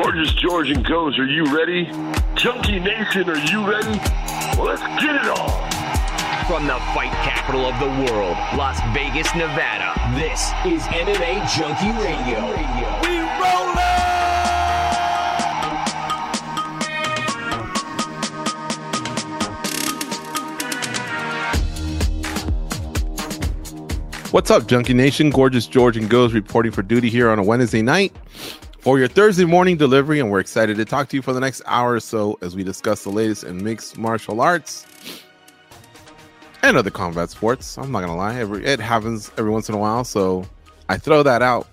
[0.00, 1.86] Gorgeous George and Goes, are you ready?
[2.36, 3.98] Junkie Nation, are you ready?
[4.56, 5.70] Well, let's get it on.
[6.46, 12.46] From the fight capital of the world, Las Vegas, Nevada, this is MMA Junkie Radio.
[13.02, 13.88] We rollin'!
[24.30, 25.30] What's up, Junkie Nation?
[25.30, 28.14] Gorgeous George and Goes reporting for duty here on a Wednesday night
[28.88, 31.60] for your Thursday morning delivery, and we're excited to talk to you for the next
[31.66, 34.86] hour or so as we discuss the latest in mixed martial arts
[36.62, 37.76] and other combat sports.
[37.76, 40.46] I'm not gonna lie, every, it happens every once in a while, so
[40.88, 41.68] I throw that out,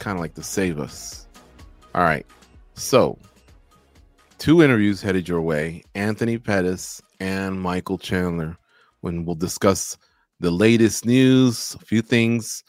[0.00, 1.28] kind of like to save us.
[1.94, 2.26] All right,
[2.74, 3.16] so
[4.38, 8.56] two interviews headed your way: Anthony Pettis and Michael Chandler.
[9.00, 9.96] When we'll discuss
[10.40, 12.64] the latest news, a few things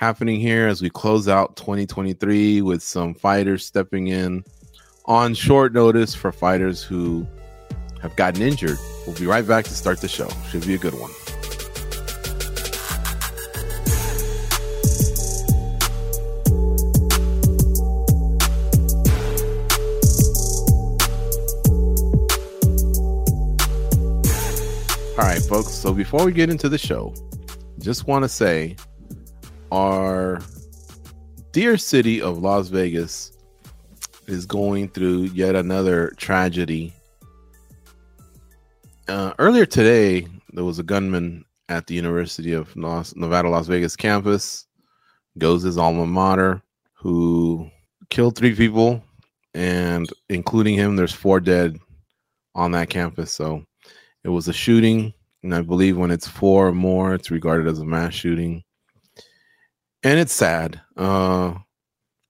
[0.00, 4.42] happening here as we close out 2023 with some fighters stepping in
[5.04, 7.26] on short notice for fighters who
[8.00, 8.78] have gotten injured.
[9.06, 10.30] We'll be right back to start the show.
[10.48, 11.10] Should be a good one.
[25.18, 25.68] All right, folks.
[25.68, 27.12] So before we get into the show,
[27.80, 28.76] just want to say
[29.72, 30.40] our
[31.52, 33.32] dear city of Las Vegas
[34.26, 36.92] is going through yet another tragedy.
[39.08, 43.96] Uh, earlier today, there was a gunman at the University of Las, Nevada, Las Vegas
[43.96, 44.66] campus,
[45.38, 46.62] goes his alma mater,
[46.94, 47.68] who
[48.08, 49.02] killed three people,
[49.54, 51.78] and including him, there's four dead
[52.54, 53.32] on that campus.
[53.32, 53.64] So
[54.24, 57.78] it was a shooting, and I believe when it's four or more, it's regarded as
[57.78, 58.62] a mass shooting.
[60.02, 60.80] And it's sad.
[60.96, 61.54] Uh,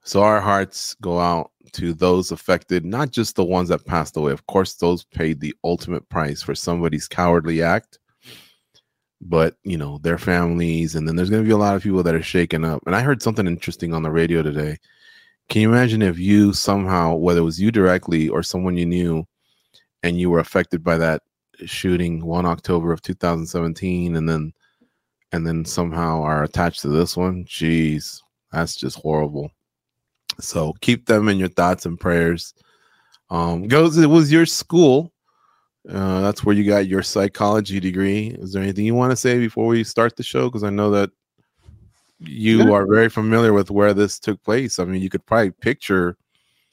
[0.03, 4.33] so our hearts go out to those affected, not just the ones that passed away.
[4.33, 7.99] Of course, those paid the ultimate price for somebody's cowardly act,
[9.21, 12.03] but you know, their families, and then there's going to be a lot of people
[12.03, 12.83] that are shaken up.
[12.87, 14.79] And I heard something interesting on the radio today.
[15.49, 19.25] Can you imagine if you somehow, whether it was you directly or someone you knew,
[20.03, 21.23] and you were affected by that
[21.67, 24.53] shooting one October of 2017 and then
[25.33, 27.45] and then somehow are attached to this one.
[27.45, 28.21] Jeez,
[28.53, 29.51] that's just horrible.
[30.41, 32.55] So keep them in your thoughts and prayers.
[33.31, 35.13] Um goes it was your school.
[35.89, 38.29] Uh that's where you got your psychology degree.
[38.41, 40.49] Is there anything you want to say before we start the show?
[40.49, 41.11] Because I know that
[42.19, 42.73] you Yeah.
[42.73, 44.79] are very familiar with where this took place.
[44.79, 46.17] I mean, you could probably picture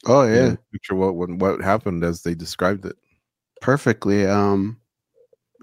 [0.06, 2.95] Oh you yeah, know, picture what, what what happened as they described it.
[3.62, 4.25] perfectly.
[4.25, 4.79] Um,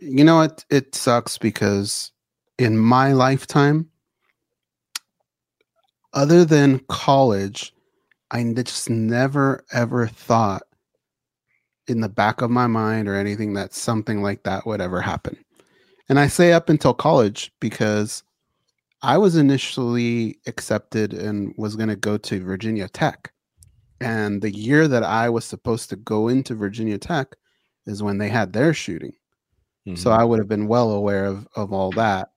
[0.00, 2.12] you know it It sucks because
[2.58, 3.88] in my lifetime,
[6.12, 7.72] other than college,
[8.30, 10.62] I just never ever thought
[11.86, 15.36] in the back of my mind or anything that something like that would ever happen.
[16.08, 18.22] And I say up until college because
[19.02, 23.32] I was initially accepted and was going to go to Virginia Tech.
[24.00, 27.36] And the year that I was supposed to go into Virginia Tech
[27.86, 29.12] is when they had their shooting.
[29.94, 30.18] So Mhm.
[30.18, 32.30] I would have been well aware of, of all that.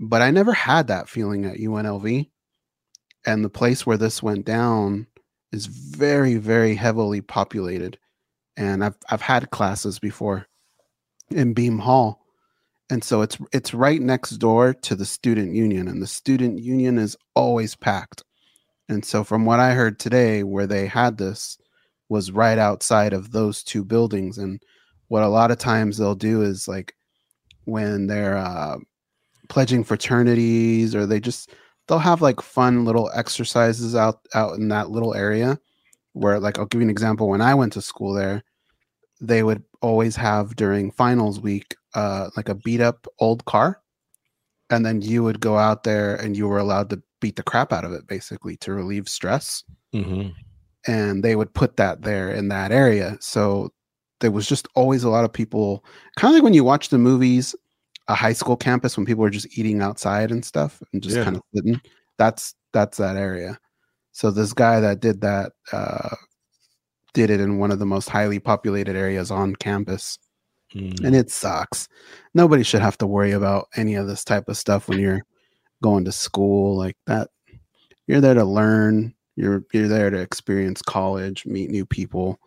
[0.00, 2.28] But I never had that feeling at UNLV.
[3.26, 5.06] And the place where this went down
[5.52, 7.98] is very, very heavily populated.
[8.56, 10.46] And I've I've had classes before
[11.30, 12.20] in Beam Hall.
[12.90, 16.98] And so it's it's right next door to the student union, and the student union
[16.98, 18.22] is always packed.
[18.88, 21.56] And so from what I heard today, where they had this
[22.08, 24.36] was right outside of those two buildings.
[24.38, 24.62] And
[25.08, 26.94] what a lot of times they'll do is like
[27.64, 28.76] when they're uh,
[29.48, 31.50] pledging fraternities or they just
[31.86, 35.58] they'll have like fun little exercises out out in that little area
[36.12, 38.42] where like I'll give you an example when I went to school there
[39.20, 43.80] they would always have during finals week uh like a beat up old car
[44.70, 47.72] and then you would go out there and you were allowed to beat the crap
[47.72, 49.62] out of it basically to relieve stress
[49.94, 50.32] Mhm.
[50.86, 53.16] and they would put that there in that area.
[53.20, 53.70] So
[54.20, 55.84] there was just always a lot of people,
[56.16, 57.54] kind of like when you watch the movies,
[58.08, 61.24] a high school campus when people are just eating outside and stuff and just Yeah.
[61.24, 61.80] kind of sitting.
[62.18, 63.58] That's that's that area.
[64.12, 66.14] So this guy that did that uh,
[67.14, 70.18] did it in one of the most highly populated areas on campus,
[70.74, 71.04] Mm.
[71.04, 71.88] and it sucks.
[72.34, 75.22] Nobody should have to worry about any of this type of stuff when you're
[75.82, 77.30] going to school like that.
[78.08, 79.14] You're there to learn.
[79.36, 82.38] You're you're there to experience college, meet new people,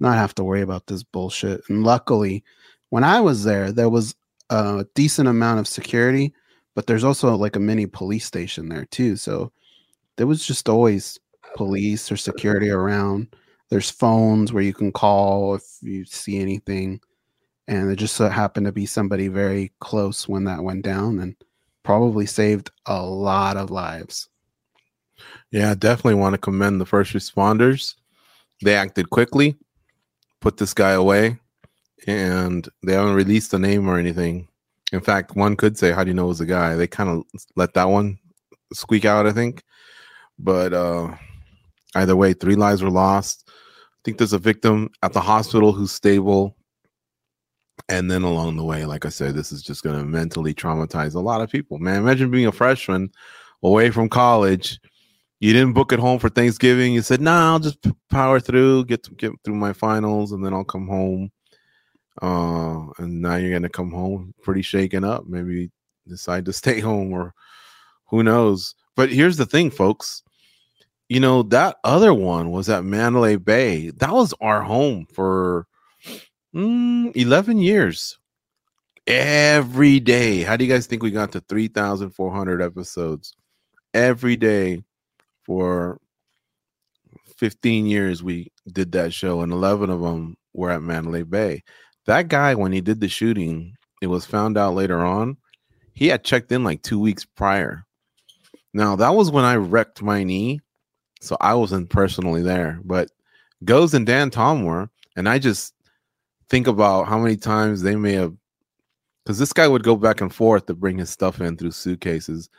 [0.00, 1.62] not have to worry about this bullshit.
[1.68, 2.42] And luckily,
[2.90, 4.14] when I was there, there was
[4.50, 6.34] a decent amount of security,
[6.74, 9.16] but there's also like a mini police station there too.
[9.16, 9.52] So
[10.16, 11.18] there was just always
[11.56, 13.34] police or security around.
[13.70, 17.00] There's phones where you can call if you see anything.
[17.66, 21.34] And it just so happened to be somebody very close when that went down and
[21.82, 24.28] probably saved a lot of lives.
[25.50, 27.94] Yeah, I definitely want to commend the first responders.
[28.62, 29.56] They acted quickly,
[30.40, 31.38] put this guy away,
[32.06, 34.48] and they haven't released the name or anything.
[34.92, 36.76] In fact, one could say, How do you know it was a guy?
[36.76, 37.24] They kind of
[37.56, 38.18] let that one
[38.72, 39.62] squeak out, I think.
[40.38, 41.14] But uh
[41.94, 43.44] either way, three lives were lost.
[43.48, 46.56] I think there's a victim at the hospital who's stable.
[47.88, 51.14] And then along the way, like I said, this is just going to mentally traumatize
[51.14, 51.78] a lot of people.
[51.78, 53.10] Man, imagine being a freshman
[53.62, 54.78] away from college
[55.44, 56.94] you didn't book it home for Thanksgiving.
[56.94, 57.78] You said, "Nah, I'll just
[58.08, 61.30] power through, get to, get through my finals, and then I'll come home."
[62.22, 65.26] Uh, and now you're gonna come home pretty shaken up.
[65.26, 65.70] Maybe
[66.08, 67.34] decide to stay home, or
[68.06, 68.74] who knows.
[68.96, 70.22] But here's the thing, folks.
[71.08, 73.90] You know that other one was at Mandalay Bay.
[73.90, 75.66] That was our home for
[76.54, 78.18] mm, 11 years.
[79.06, 80.42] Every day.
[80.42, 83.34] How do you guys think we got to 3,400 episodes?
[83.92, 84.82] Every day
[85.44, 86.00] for
[87.36, 91.62] 15 years we did that show and 11 of them were at Mandalay Bay.
[92.06, 95.36] That guy when he did the shooting, it was found out later on,
[95.94, 97.86] he had checked in like 2 weeks prior.
[98.72, 100.60] Now, that was when I wrecked my knee,
[101.20, 103.08] so I wasn't personally there, but
[103.64, 105.72] Goes and Dan Tom were, and I just
[106.50, 108.34] think about how many times they may have
[109.24, 112.50] cuz this guy would go back and forth to bring his stuff in through suitcases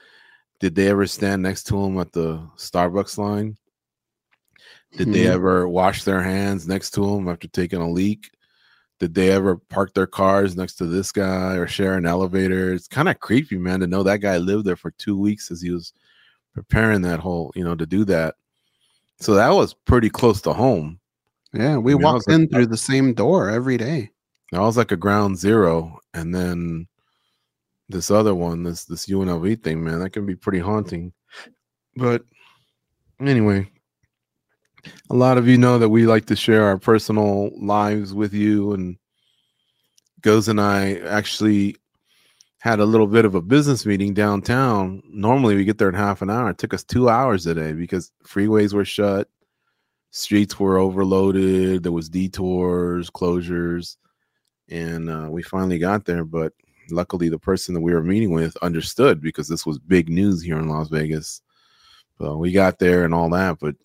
[0.60, 3.58] did they ever stand next to him at the Starbucks line?
[4.98, 5.34] Did they Hmm.
[5.34, 8.32] ever wash their hands next to him after taking a leak?
[9.00, 12.74] Did they ever park their cars next to this guy or share an elevator?
[12.74, 15.62] It's kind of creepy, man, to know that guy lived there for two weeks as
[15.62, 15.92] he was
[16.54, 18.36] preparing that whole, you know, to do that.
[19.20, 21.00] So that was pretty close to home.
[21.54, 24.12] Yeah, we I mean, walked was like- in through the same door every day.
[24.52, 26.00] That was like a ground zero.
[26.14, 26.88] And then
[27.90, 31.12] this other one, this this UNLV thing, man, that can be pretty haunting.
[31.98, 32.24] But
[33.20, 33.70] anyway,
[35.10, 38.74] a lot of you know that we like to share our personal lives with you.
[38.74, 38.98] And
[40.22, 41.76] Goes and I actually
[42.60, 45.04] had a little bit of a business meeting downtown.
[45.08, 46.50] Normally we get there in half an hour.
[46.50, 49.30] It took us two hours today because freeways were shut,
[50.10, 53.98] streets were overloaded, there was detours, closures
[54.70, 56.24] and uh, we finally got there.
[56.24, 56.54] But
[56.90, 60.58] luckily, the person that we were meeting with understood because this was big news here
[60.58, 61.42] in Las Vegas.
[62.18, 63.60] So we got there and all that.
[63.60, 63.76] But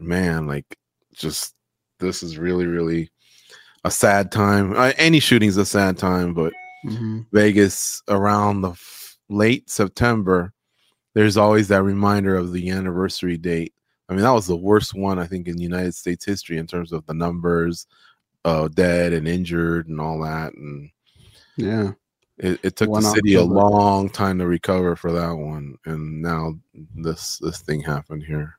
[0.00, 0.76] man, like,
[1.12, 1.54] just
[1.98, 3.10] this is really, really
[3.84, 4.72] a sad time.
[4.76, 6.52] Uh, any shooting's a sad time, but
[6.86, 7.26] Mhm.
[7.32, 10.52] Vegas around the f- late September,
[11.14, 13.74] there's always that reminder of the anniversary date.
[14.08, 16.92] I mean, that was the worst one I think in United States history in terms
[16.92, 17.86] of the numbers,
[18.44, 20.54] uh, dead and injured and all that.
[20.54, 20.90] And
[21.56, 21.92] Yeah.
[22.38, 25.76] it, it took One the city a long time to recover for that one.
[25.84, 26.54] And now
[26.96, 28.58] this this thing happened here.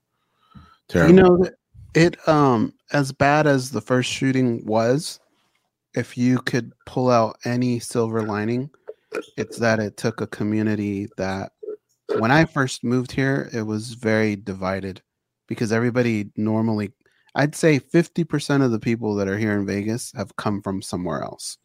[0.91, 1.15] Terrible.
[1.15, 1.49] You know,
[1.93, 5.21] it um as bad as the first shooting was,
[5.95, 8.69] if you could pull out any silver lining,
[9.37, 11.53] it's that it took a community that
[12.19, 15.01] when I first moved here, it was very divided
[15.47, 16.91] because everybody normally
[17.35, 21.23] I'd say 50% of the people that are here in Vegas have come from somewhere
[21.23, 21.57] else.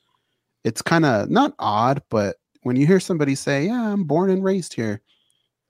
[0.62, 4.45] It's kind of not odd, but when you hear somebody say, "Yeah, I'm born and
[4.45, 5.02] raised here,"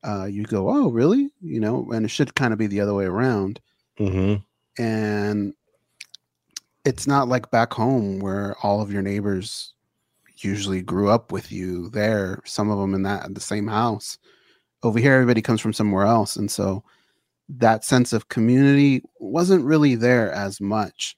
[0.05, 2.95] uh, you go, "Oh, really?" You know, and it should kind of be the other
[2.95, 3.61] way around
[3.99, 4.43] Mhm.
[4.79, 5.55] and
[6.85, 9.73] it's not like back home where all of your neighbors
[10.39, 14.19] usually grew up with you there some of them in that the same house
[14.83, 16.85] over here everybody comes from somewhere else and so
[17.49, 21.17] that sense of community wasn't really there as much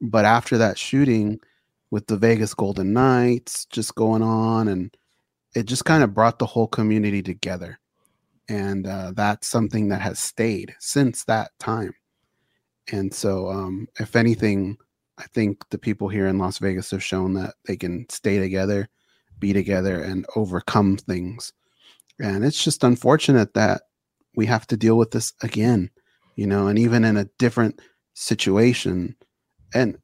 [0.00, 1.40] but after that shooting
[1.90, 4.96] with the Vegas Golden Knights just going on and
[5.56, 7.79] it just kind of brought the whole community together
[8.50, 11.94] and uh, that's something that has stayed since that time
[12.92, 14.76] and so, um, if anything,
[15.18, 18.88] I think the people here in Las Vegas have shown that they can stay together,
[19.38, 21.52] be together, and overcome things.
[22.20, 23.82] And it's just unfortunate that
[24.36, 25.90] we have to deal with this again.
[26.36, 27.80] you know, and even in a different
[28.14, 29.16] situation.
[29.74, 29.98] And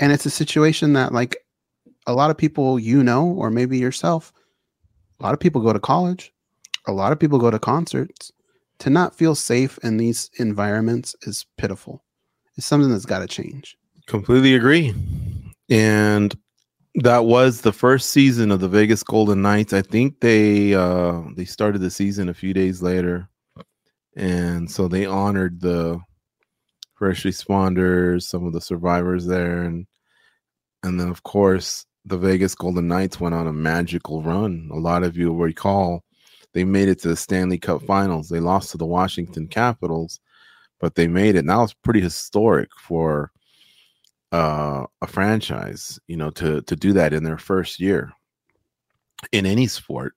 [0.00, 1.36] and it's a situation that like
[2.06, 4.32] a lot of people you know, or maybe yourself,
[5.20, 6.32] a lot of people go to college,
[6.86, 8.32] a lot of people go to concerts.
[8.80, 12.02] To not feel safe in these environments is pitiful.
[12.56, 13.76] It's something that's got to change.
[14.06, 14.92] Completely agree.
[15.70, 16.34] And
[16.96, 19.72] that was the first season of the Vegas Golden Knights.
[19.72, 23.28] I think they uh they started the season a few days later.
[24.16, 25.98] And so they honored the
[26.98, 29.86] first responders, some of the survivors there and
[30.82, 34.68] and then of course the Vegas Golden Knights went on a magical run.
[34.72, 36.02] A lot of you will recall
[36.52, 38.28] they made it to the Stanley Cup Finals.
[38.28, 40.20] They lost to the Washington Capitals,
[40.80, 41.46] but they made it.
[41.46, 43.30] That was pretty historic for
[44.32, 48.12] uh, a franchise, you know, to to do that in their first year
[49.32, 50.14] in any sport.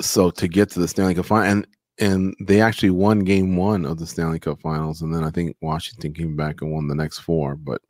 [0.00, 1.66] So to get to the Stanley Cup final, and
[1.98, 5.56] and they actually won Game One of the Stanley Cup Finals, and then I think
[5.60, 7.54] Washington came back and won the next four.
[7.54, 7.82] But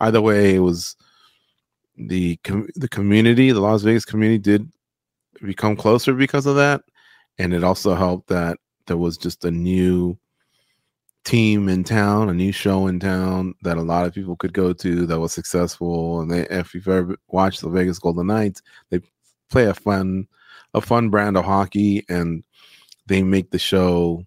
[0.00, 0.96] either way, it was
[1.96, 4.70] the com- the community, the Las Vegas community, did
[5.42, 6.82] become closer because of that,
[7.38, 10.18] and it also helped that there was just a new
[11.24, 14.72] team in town, a new show in town that a lot of people could go
[14.72, 16.20] to that was successful.
[16.20, 19.00] And they, if you've ever watched the Vegas Golden Knights, they
[19.50, 20.26] play a fun,
[20.74, 22.42] a fun brand of hockey, and
[23.06, 24.24] they make the show.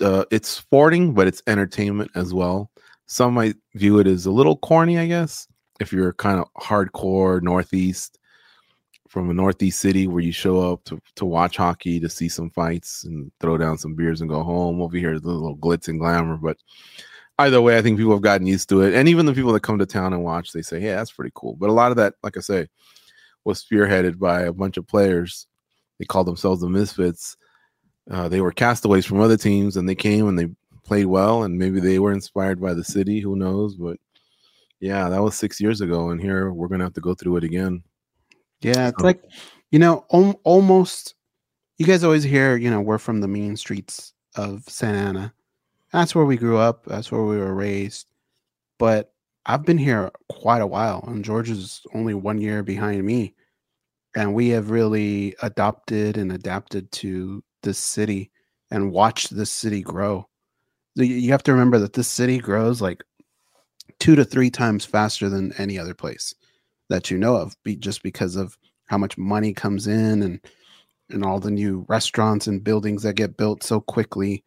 [0.00, 2.70] Uh, it's sporting, but it's entertainment as well.
[3.06, 5.46] Some might view it as a little corny, I guess,
[5.80, 8.18] if you're kind of hardcore Northeast
[9.14, 12.50] from a Northeast city where you show up to, to watch hockey, to see some
[12.50, 14.82] fights and throw down some beers and go home.
[14.82, 16.36] Over here, the little glitz and glamour.
[16.36, 16.56] But
[17.38, 18.92] either way, I think people have gotten used to it.
[18.92, 21.30] And even the people that come to town and watch, they say, "Yeah, that's pretty
[21.32, 21.54] cool.
[21.54, 22.66] But a lot of that, like I say,
[23.44, 25.46] was spearheaded by a bunch of players.
[26.00, 27.36] They called themselves the Misfits.
[28.10, 30.48] Uh, they were castaways from other teams and they came and they
[30.82, 31.44] played well.
[31.44, 33.20] And maybe they were inspired by the city.
[33.20, 33.76] Who knows?
[33.76, 33.98] But
[34.80, 36.10] yeah, that was six years ago.
[36.10, 37.84] And here we're to have to go through it again.
[38.64, 39.22] Yeah, it's like,
[39.70, 41.14] you know, om- almost.
[41.76, 45.34] You guys always hear, you know, we're from the mean streets of Santa Ana.
[45.92, 46.84] That's where we grew up.
[46.86, 48.06] That's where we were raised.
[48.78, 49.12] But
[49.44, 53.34] I've been here quite a while, and George is only one year behind me.
[54.16, 58.30] And we have really adopted and adapted to this city
[58.70, 60.28] and watched this city grow.
[60.94, 63.02] You have to remember that this city grows like
[63.98, 66.34] two to three times faster than any other place
[66.88, 70.40] that you know of, be, just because of how much money comes in and
[71.10, 74.42] and all the new restaurants and buildings that get built so quickly.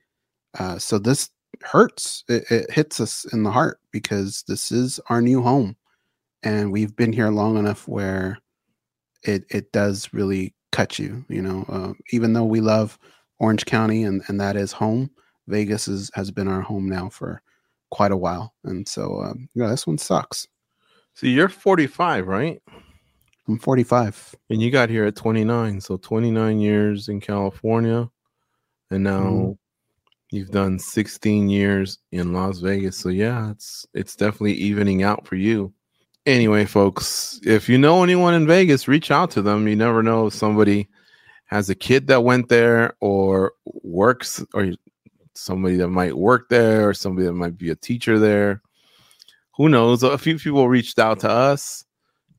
[0.58, 1.30] Uh, so this
[1.64, 2.24] hurts.
[2.28, 5.76] It, it hits us in the heart because this is our new home,
[6.44, 8.40] and we've been here long enough where
[9.24, 11.26] it it does really cut you.
[11.30, 12.98] You know, uh, even though we love
[13.40, 15.10] Orange County and and that is home,
[15.48, 17.42] Vegas is has been our home now for
[17.92, 20.48] quite a while, and so um, yeah, this one sucks.
[21.18, 22.62] So you're 45, right?
[23.48, 24.36] I'm 45.
[24.52, 25.82] And you got here at 29.
[25.82, 28.08] So 29 years in California.
[28.92, 29.58] And now mm.
[30.30, 32.98] you've done 16 years in Las Vegas.
[32.98, 35.74] So yeah, it's it's definitely evening out for you.
[36.28, 39.68] Anyway, folks, if you know anyone in Vegas, reach out to them.
[39.68, 40.88] You never know if somebody
[41.46, 44.72] has a kid that went there or works or
[45.34, 48.62] somebody that might work there or somebody that might be a teacher there
[49.58, 50.04] who knows?
[50.04, 51.84] A few people reached out to us,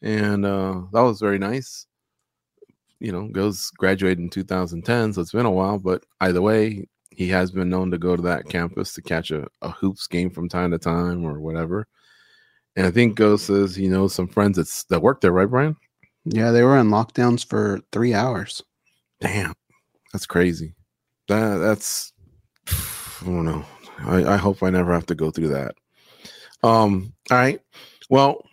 [0.01, 1.87] and uh, that was very nice.
[3.01, 5.79] You know, goes graduated in 2010, so it's been a while.
[5.79, 9.49] But either way, he has been known to go to that campus to catch a,
[9.63, 11.89] a hoops game from time to time or whatever.
[12.77, 15.77] And I think Go says he knows some friends that's that work there, right, Brian?
[16.25, 18.63] Yeah, they were in lockdowns for three hours.
[19.21, 19.55] Damn,
[20.13, 20.75] that's crazy.
[21.27, 22.13] That that's
[22.69, 23.65] I don't know.
[24.05, 25.75] I, I hope I never have to go through that.
[26.63, 27.61] Um, all right.
[28.11, 28.45] Well,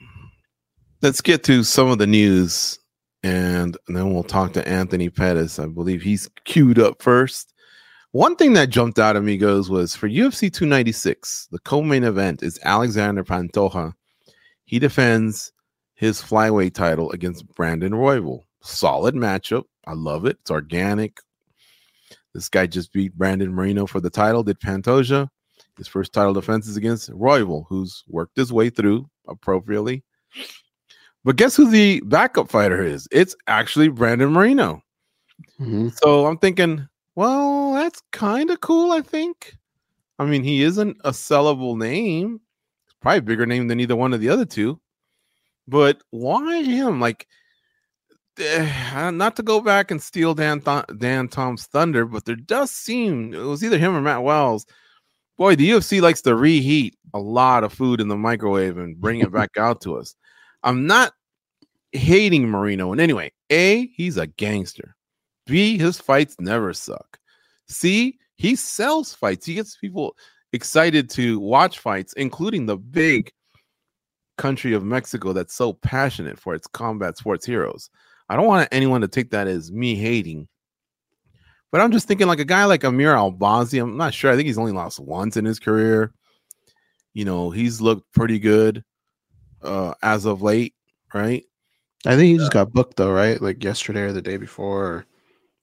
[1.02, 2.80] let's get to some of the news
[3.24, 5.58] and, then we'll talk to Anthony Pettis.
[5.58, 7.54] I believe he's queued up first.
[8.12, 12.44] One thing that jumped out at me goes was for UFC 296, the co-main event
[12.44, 13.94] is Alexander Pantoja.
[14.66, 15.52] He defends
[15.96, 18.44] his flyweight title against Brandon Royval.
[18.62, 19.64] Solid matchup.
[19.86, 20.38] I love it.
[20.42, 21.20] It's organic.
[22.34, 24.44] This guy just beat Brandon Moreno for the title.
[24.44, 25.30] Did Pantoja?
[25.78, 30.04] His first title defense is against Royval, who's worked his way through appropriately.
[31.24, 33.08] But guess who the backup fighter is?
[33.12, 34.82] It's actually Brandon Moreno.
[35.60, 35.90] Mm-hmm.
[36.02, 39.56] So I'm thinking, well, that's kind of cool, I think.
[40.20, 42.40] I mean, he isn't a sellable name.
[42.86, 44.80] It's probably a bigger name than either one of the other two.
[45.68, 47.00] But why him?
[47.02, 47.28] Like,
[48.40, 52.72] uh, not to go back and steal Dan Th- Dan Tom's thunder, but there does
[52.72, 54.66] seem it was either him or Matt Schnell
[55.38, 59.20] boy, the UFC likes to reheat a lot of food in the microwave and bring
[59.20, 60.16] it back out to us.
[60.64, 61.14] I'm not
[61.92, 63.32] hating Moreno in any way.
[63.50, 64.96] A, he's a gangster.
[65.46, 67.20] B, his fights never suck.
[67.68, 69.46] C, he sells fights.
[69.46, 70.16] He gets people
[70.54, 73.32] excited to watch fights, including the big
[74.38, 77.90] country of Mexico that's so passionate for its combat sports heroes.
[78.30, 80.48] I don't want anyone to take that as me hating.
[81.76, 84.32] But I'm just thinking like a guy like Amir Albazi, I'm not sure.
[84.32, 86.14] I think he's only lost once in his career.
[87.14, 88.82] You know, he's looked pretty good
[89.62, 90.74] uh as of late,
[91.14, 91.44] right?
[92.06, 93.42] I think he just got booked though, right?
[93.42, 94.86] Like yesterday or the day before.
[94.86, 95.06] Or...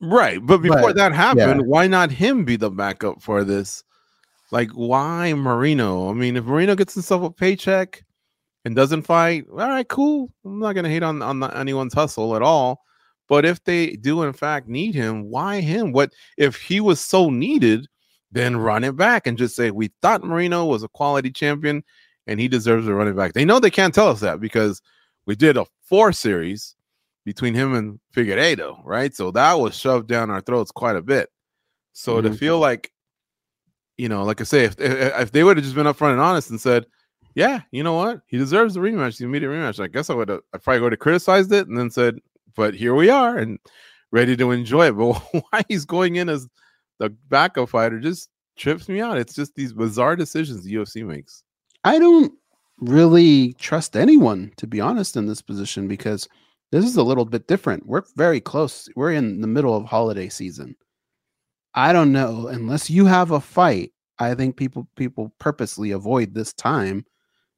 [0.03, 0.39] Right.
[0.45, 1.67] But before But, that happened, yeah.
[1.67, 3.83] why not him be the backup for this?
[4.51, 6.11] Like, why Moreno?
[6.11, 8.05] I mean, if Moreno gets himself a paycheck
[8.67, 10.31] and doesn't fight, all right, cool.
[10.45, 12.85] I'm not gonna hate on on the- anyone's hustle at all.
[13.33, 15.93] But if they do in fact need him, why him?
[15.93, 17.87] What if he was so needed?
[18.31, 21.83] Then run it back and just say we thought Moreno was a quality champion
[22.27, 23.33] and he deserves a running back.
[23.33, 24.83] They know they can't tell us that because
[25.25, 26.77] we did a four series
[27.25, 29.15] between him and Figueiredo, right?
[29.17, 31.31] So that was shoved down our throats quite a bit.
[31.95, 32.39] So to Mhm.
[32.39, 32.93] feel like,
[33.97, 36.21] you know, like I say, if if if they would have just been upfront and
[36.21, 36.85] honest and said,
[37.35, 40.29] "Yeah, you know what, he deserves the rematch, the immediate rematch," I guess I would
[40.29, 42.19] have, I probably would have criticized it and then said,
[42.55, 43.59] "But here we are and
[44.11, 46.49] ready to enjoy it." But why he's going in as
[46.99, 49.19] the backup fighter just trips me out.
[49.19, 51.43] It's just these bizarre decisions the UFC makes.
[51.85, 52.33] I don't
[52.79, 56.29] really trust anyone, to be honest, in this position because
[56.71, 57.87] this is a little bit different.
[57.87, 58.89] We're very close.
[58.97, 60.75] We're in the middle of holiday season.
[61.75, 63.93] I don't know unless you have a fight.
[64.19, 67.05] I think people people purposely avoid this time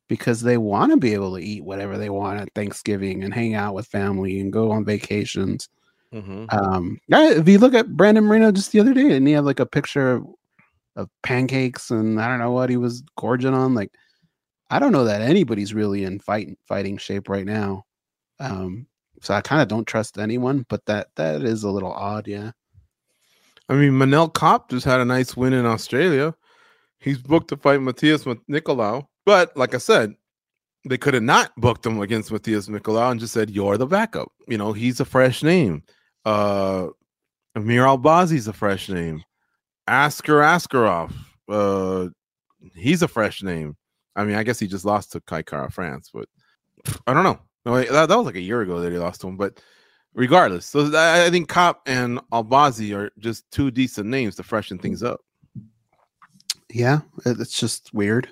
[0.09, 3.55] because they want to be able to eat whatever they want at Thanksgiving and hang
[3.55, 5.69] out with family and go on vacations.
[6.13, 6.45] Mm-hmm.
[6.51, 9.61] Um, if you look at Brandon Moreno just the other day, and he had like
[9.61, 10.27] a picture of,
[10.97, 13.75] of pancakes and I don't know what he was gorging on.
[13.75, 13.93] Like,
[14.71, 17.85] I don't know that anybody's really in fight fighting shape right now.
[18.41, 18.87] Um,
[19.21, 22.53] so I kind of don't trust anyone, but that that is a little odd, yeah.
[23.69, 26.35] I mean, Manel Kape just had a nice win in Australia.
[26.99, 29.07] He's booked to fight Matheus Nicolau.
[29.25, 30.15] But like I said,
[30.85, 34.31] they could have not booked him against Matheus Nicolau and just said, You're the backup.
[34.49, 35.83] You know, he's a fresh name.
[36.25, 36.89] Uh
[37.55, 39.23] Amir Albazi's a fresh name.
[39.89, 41.13] Askar Askarov.
[41.49, 42.09] Uh
[42.75, 43.77] he's a fresh name.
[44.17, 46.29] I mean, I guess he just lost to Kai Kara-France, but
[47.07, 47.39] I don't know.
[47.67, 49.61] No, that, that was like a year ago that he lost to him, but
[50.15, 54.79] regardless, so I, I think Kape and Albazi are just two decent names to freshen
[54.79, 55.21] things up.
[56.71, 58.29] Yeah, it's just weird.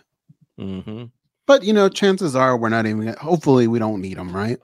[0.62, 1.04] Mm-hmm.
[1.46, 3.14] But you know, chances are we're not even.
[3.20, 4.58] Hopefully, we don't need them, right?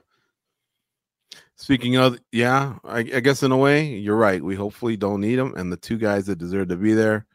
[1.55, 4.41] Speaking of, yeah, I, I guess in a way, you're right.
[4.41, 7.25] We hopefully don't need them, and the two guys that deserve to be there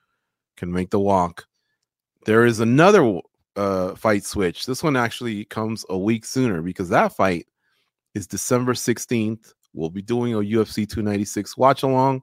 [0.57, 1.45] can make the walk.
[2.25, 3.21] There is another
[3.55, 4.65] uh, fight switch.
[4.65, 7.47] This one actually comes a week sooner because that fight
[8.15, 9.53] is December 16th.
[9.75, 12.23] We'll be doing a UFC 296 watch along.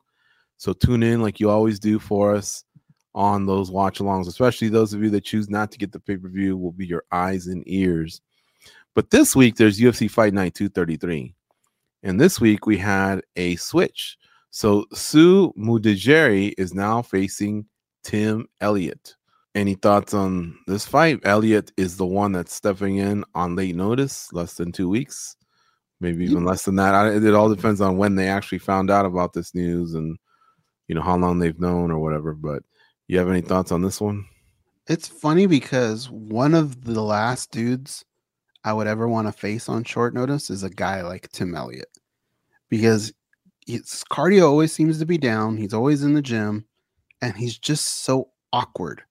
[0.57, 2.63] So tune in like you always do for us
[3.13, 6.17] on those watch alongs, especially those of you that choose not to get the pay
[6.17, 8.21] per view, will be your eyes and ears.
[8.93, 11.33] But this week, there's UFC Fight Night 233.
[12.03, 14.17] And this week, we had a switch.
[14.49, 17.65] So Su Mudaerji is now facing
[18.03, 19.15] Tim Elliott.
[19.53, 21.19] Any thoughts on this fight?
[21.23, 25.35] Elliott is the one that's stepping in on late notice, less than two weeks,
[25.99, 26.95] maybe even less than that.
[26.95, 30.17] I, it all depends on when they actually found out about this news and
[30.87, 32.33] you know how long they've known or whatever.
[32.33, 32.63] But
[33.13, 34.25] you have any thoughts on this one?
[34.87, 38.03] It's funny because one of the last dudes
[38.63, 41.89] I would ever want to face on short notice is a guy like Tim Elliott
[42.69, 43.13] because
[43.67, 45.57] his cardio always seems to be down.
[45.57, 46.65] He's always in the gym
[47.21, 49.03] and he's just so awkward.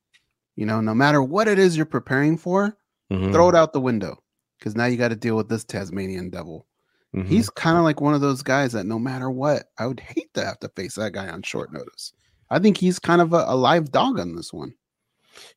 [0.57, 2.77] You know, no matter what it is you're preparing for,
[3.11, 4.23] Mhm, throw it out the window
[4.59, 6.67] because now you got to deal with this Tasmanian devil.
[7.15, 7.27] mhm.
[7.27, 10.33] He's kind of like one of those guys that no matter what, I would hate
[10.35, 12.13] to have to face that guy on short notice.
[12.51, 14.75] I think he's kind of a, a live dog on this one.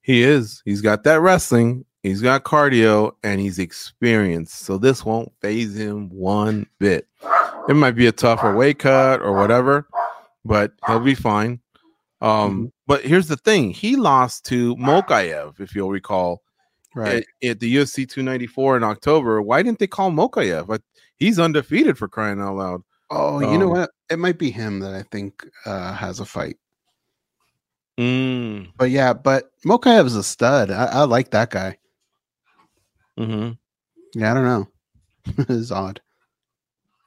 [0.01, 0.62] He is.
[0.65, 1.86] He's got that wrestling.
[2.03, 4.60] He's got cardio and he's experienced.
[4.60, 7.08] So this won't phase him one bit.
[7.69, 9.88] It might be a tougher weight cut or whatever,
[10.43, 11.62] but he'll be fine.
[12.21, 16.41] Um, but here's the thing: he lost to Mokaev, if you'll recall,
[16.95, 17.25] Right.
[17.41, 19.41] at, at the UFC 294 in October.
[19.41, 20.67] Why didn't they call Mokaev?
[20.67, 20.82] But
[21.17, 22.82] he's undefeated for crying out loud.
[23.10, 23.89] Oh, you know Um, what?
[24.10, 26.58] It might be him that I think uh, has a fight.
[27.99, 30.71] Mm, But yeah, but Mokaev is a stud.
[30.71, 31.77] I, I like that guy.
[33.17, 33.51] hmm
[34.15, 34.67] Yeah, I don't know.
[35.49, 36.01] it's odd.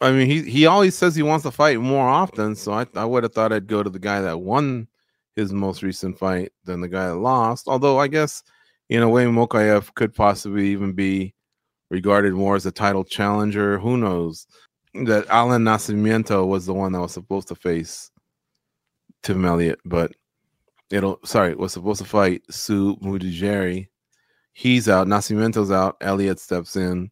[0.00, 3.04] I mean, he he always says he wants to fight more often, so I, I
[3.04, 4.88] would have thought I'd go to the guy that won
[5.36, 7.66] his most recent fight than the guy that lost.
[7.66, 8.42] Although I guess
[8.90, 11.34] in a way Mokaev could possibly even be
[11.90, 13.78] regarded more as a title challenger.
[13.78, 14.46] Who knows?
[14.94, 18.10] That Allan Nascimento was the one that was supposed to face
[19.22, 20.12] Tim Elliott, but
[20.90, 23.88] it'll sorry, was supposed to fight Su Mudaerji.
[24.52, 27.10] He's out, Nascimento's out, Elliott steps in.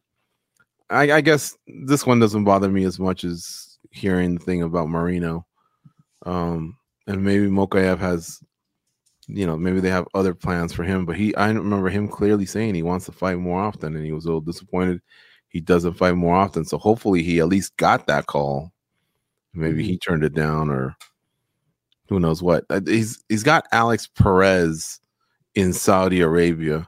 [0.89, 4.89] I, I guess this one doesn't bother me as much as hearing the thing about
[4.89, 5.45] Moreno.
[6.25, 8.39] Um, and maybe Mokaev has,
[9.27, 11.05] you know, maybe they have other plans for him.
[11.05, 14.11] But he, I remember him clearly saying he wants to fight more often, and he
[14.11, 15.01] was a little disappointed
[15.55, 16.65] he doesn't fight more often.
[16.65, 18.73] So hopefully he at least got that call.
[19.53, 20.97] Maybe he turned it down, or
[22.07, 22.65] who knows what.
[22.69, 24.99] Uh, He's he's got Alex Perez
[25.55, 26.87] in Saudi Arabia,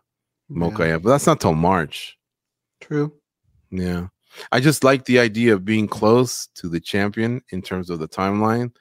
[0.52, 2.18] Mokaev, but that's not till March.
[2.82, 3.14] True.
[3.72, 4.08] Yeah.
[4.52, 8.08] I just like the idea of being close to the champion in terms of the
[8.08, 8.72] timeline.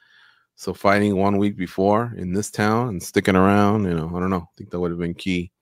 [0.57, 4.31] So fighting one week before in this town and sticking around, you know, I don't
[4.31, 4.49] know.
[4.51, 5.53] I think that would have been key.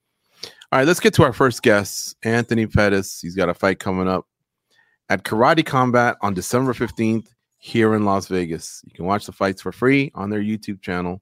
[0.71, 3.19] All right, let's get to our first guest, Anthony Pettis.
[3.21, 4.25] He's got a fight coming up
[5.09, 7.27] at Karate Combat on December 15th
[7.65, 8.83] here in Las Vegas.
[8.85, 11.19] You can watch the fights for free on their YouTube channel,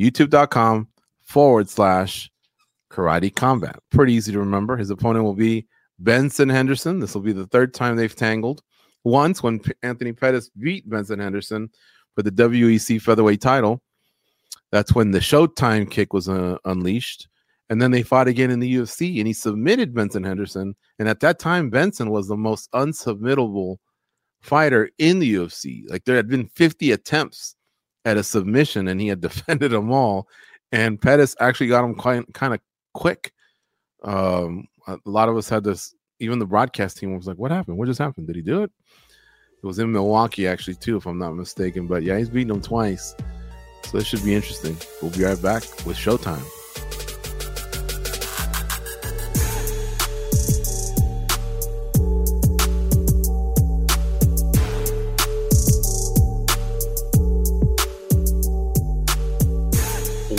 [0.00, 0.88] youtube.com
[1.22, 2.28] forward slash
[2.90, 3.78] Karate Combat.
[3.92, 4.76] Pretty easy to remember.
[4.76, 5.68] His opponent will be
[6.00, 6.98] Benson Henderson.
[6.98, 8.62] This will be the third time they've tangled.
[9.04, 11.70] Once when Anthony Pettis beat Benson Henderson
[12.16, 13.80] for the WEC featherweight title.
[14.72, 17.28] That's when the Showtime kick was uh, unleashed.
[17.68, 20.74] And then they fought again in the UFC and he submitted Benson Henderson.
[20.98, 23.76] And at that time, Benson was the most unsubmittable
[24.40, 25.88] fighter in the UFC.
[25.88, 27.56] Like there had been 50 attempts
[28.04, 30.28] at a submission and he had defended them all.
[30.72, 32.60] And Pettis actually got him quite kind of
[32.94, 33.32] quick.
[34.02, 37.76] Um, a lot of us had this, even the broadcast team was like, What happened?
[37.76, 38.26] What just happened?
[38.26, 38.70] Did he do it?
[39.62, 41.86] It was in Milwaukee, actually, too, if I'm not mistaken.
[41.86, 43.14] But yeah, he's beaten him twice.
[43.84, 44.76] So this should be interesting.
[45.02, 46.44] We'll be right back with Showtime.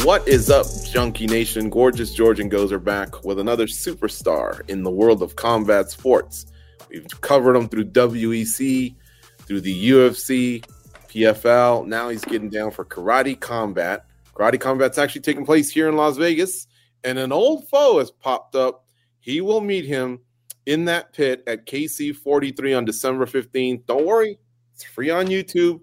[0.04, 1.70] What is up, Junkie Nation?
[1.70, 6.48] Gorgeous Georgian Goes are back with another superstar in the world of combat sports.
[6.90, 8.96] We've covered him through WEC,
[9.42, 10.66] through the UFC,
[11.08, 11.86] PFL.
[11.86, 14.08] Now he's getting down for Karate Combat.
[14.34, 16.66] Karate Combat's actually taking place here in Las Vegas,
[17.04, 18.86] and an old foe has popped up.
[19.20, 20.22] He will meet him
[20.66, 23.86] in that pit at KC 43 on December 15th.
[23.86, 24.40] Don't worry,
[24.74, 25.82] it's free on YouTube.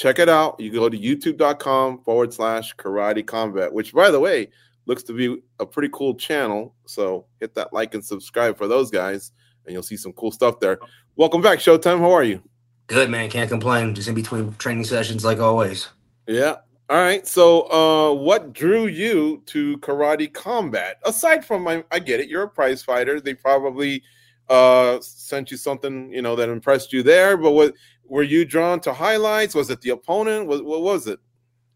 [0.00, 0.58] Check it out.
[0.58, 4.48] You go to youtube.com forward slash karate combat, which, by the way,
[4.86, 6.74] looks to be a pretty cool channel.
[6.86, 9.32] So hit that like and subscribe for those guys,
[9.66, 10.78] and you'll see some cool stuff there.
[11.16, 11.98] Welcome back, Showtime.
[11.98, 12.42] How are you?
[12.86, 13.94] Good man, can't complain.
[13.94, 15.90] Just in between training sessions, like always.
[16.26, 16.56] Yeah.
[16.88, 17.26] All right.
[17.26, 20.96] So, uh, what drew you to karate combat?
[21.04, 23.20] Aside from my, I get it, you're a prize fighter.
[23.20, 24.02] They probably
[24.48, 27.36] uh sent you something, you know, that impressed you there.
[27.36, 27.74] But what
[28.10, 29.54] were you drawn to highlights?
[29.54, 30.48] Was it the opponent?
[30.48, 31.20] What, what was it?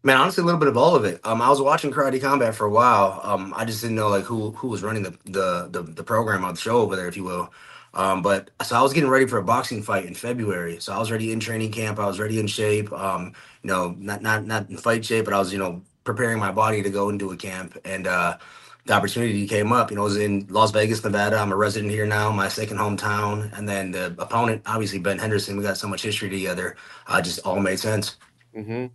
[0.03, 1.19] Man, honestly, a little bit of all of it.
[1.23, 3.21] Um, I was watching Karate Combat for a while.
[3.23, 6.45] Um, I just didn't know like who who was running the the the, the program
[6.45, 7.51] on the show over there, if you will.
[7.95, 10.79] Um, but so I was getting ready for a boxing fight in February.
[10.79, 11.97] So I was ready in training camp.
[11.97, 12.91] I was ready in shape.
[12.93, 16.37] Um, you know, not not not in fight shape, but I was you know preparing
[16.37, 17.77] my body to go into a camp.
[17.85, 18.37] And uh,
[18.85, 19.89] the opportunity came up.
[19.89, 21.37] You know, it was in Las Vegas, Nevada.
[21.37, 23.55] I'm a resident here now, my second hometown.
[23.57, 25.57] And then the opponent, obviously Ben Henderson.
[25.57, 26.75] We got so much history together.
[27.07, 28.17] Uh, just all made sense.
[28.55, 28.87] Mm-hmm.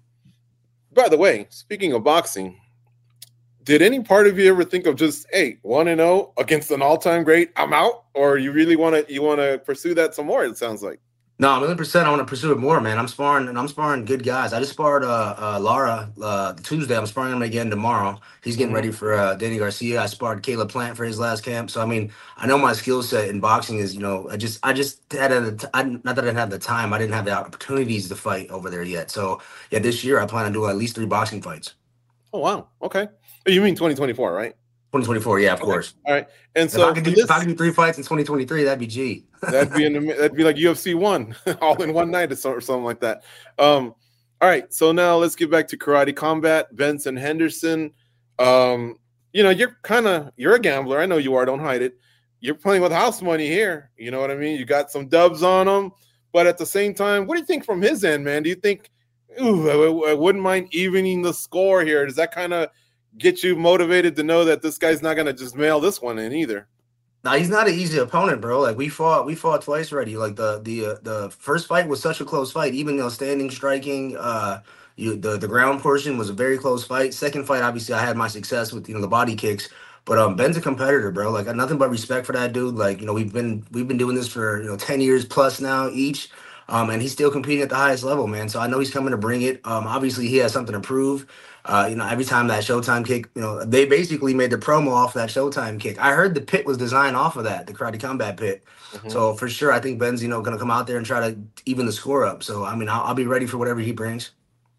[0.92, 2.60] By the way, speaking of boxing,
[3.64, 6.82] did any part of you ever think of just hey one and zero against an
[6.82, 7.50] all time great?
[7.56, 10.44] I'm out, or you really want to you want to pursue that some more?
[10.44, 11.00] It sounds like.
[11.40, 12.06] No, a million percent.
[12.06, 12.98] I want to pursue it more, man.
[12.98, 14.52] I'm sparring and I'm sparring good guys.
[14.52, 16.98] I just sparred uh, uh Lara uh Tuesday.
[16.98, 18.20] I'm sparring him again tomorrow.
[18.44, 20.02] He's getting ready for uh Danny Garcia.
[20.02, 21.70] I sparred Caleb Plant for his last camp.
[21.70, 24.60] So I mean, I know my skill set in boxing is, you know, I just
[24.62, 27.24] I just had a I, not that I didn't have the time, I didn't have
[27.24, 29.10] the opportunities to fight over there yet.
[29.10, 31.74] So yeah, this year I plan on doing at least three boxing fights.
[32.34, 32.68] Oh wow.
[32.82, 33.08] Okay.
[33.46, 34.54] You mean 2024, right?
[34.92, 35.94] 2024, yeah, of course.
[36.04, 36.26] All right.
[36.56, 38.78] And If so I, do, this- if I could do three fights in 2023, that'd
[38.78, 39.24] be G.
[39.42, 42.84] that'd be in the, that'd be like UFC one, all in one night or, something
[42.84, 43.22] like that.
[43.58, 43.94] Um,
[44.40, 46.74] all right, so now let's get back to karate combat.
[46.74, 47.92] Benson Henderson,
[48.38, 48.96] um,
[49.32, 50.98] you know you're kind of you're a gambler.
[50.98, 51.44] I know you are.
[51.44, 51.96] Don't hide it.
[52.40, 53.90] You're playing with house money here.
[53.96, 54.58] You know what I mean?
[54.58, 55.92] You got some dubs on him,
[56.32, 58.42] but at the same time, what do you think from his end, man?
[58.42, 58.90] Do you think,
[59.40, 62.06] ooh, I, I wouldn't mind evening the score here?
[62.06, 62.70] Does that kind of
[63.18, 66.18] get you motivated to know that this guy's not going to just mail this one
[66.18, 66.68] in either?
[67.24, 68.60] Nah, he's not an easy opponent, bro.
[68.60, 70.16] Like we fought, we fought twice already.
[70.16, 72.74] Like the the uh, the first fight was such a close fight.
[72.74, 74.62] Even though standing, striking, uh,
[74.96, 77.14] You the the ground portion was a very close fight.
[77.14, 79.68] Second fight, obviously, I had my success with you know the body kicks.
[80.06, 81.30] But um, Ben's a competitor, bro.
[81.30, 82.74] Like, nothing but respect for that dude.
[82.76, 85.60] Like, you know, we've been we've been doing this for you know ten years plus
[85.60, 86.30] now each,
[86.68, 88.48] um, and he's still competing at the highest level, man.
[88.48, 89.60] So I know he's coming to bring it.
[89.66, 91.26] Um, obviously, he has something to prove.
[91.64, 94.92] Uh, you know, every time that Showtime kick, you know, they basically made the promo
[94.92, 95.98] off that Showtime kick.
[95.98, 98.64] I heard the pit was designed off of that, the Karate Combat pit.
[98.92, 99.10] Mhm.
[99.10, 101.30] So for sure, I think Ben's you know going to come out there and try
[101.30, 102.42] to even the score up.
[102.42, 104.30] So I mean, I'll, I'll be ready for whatever he brings.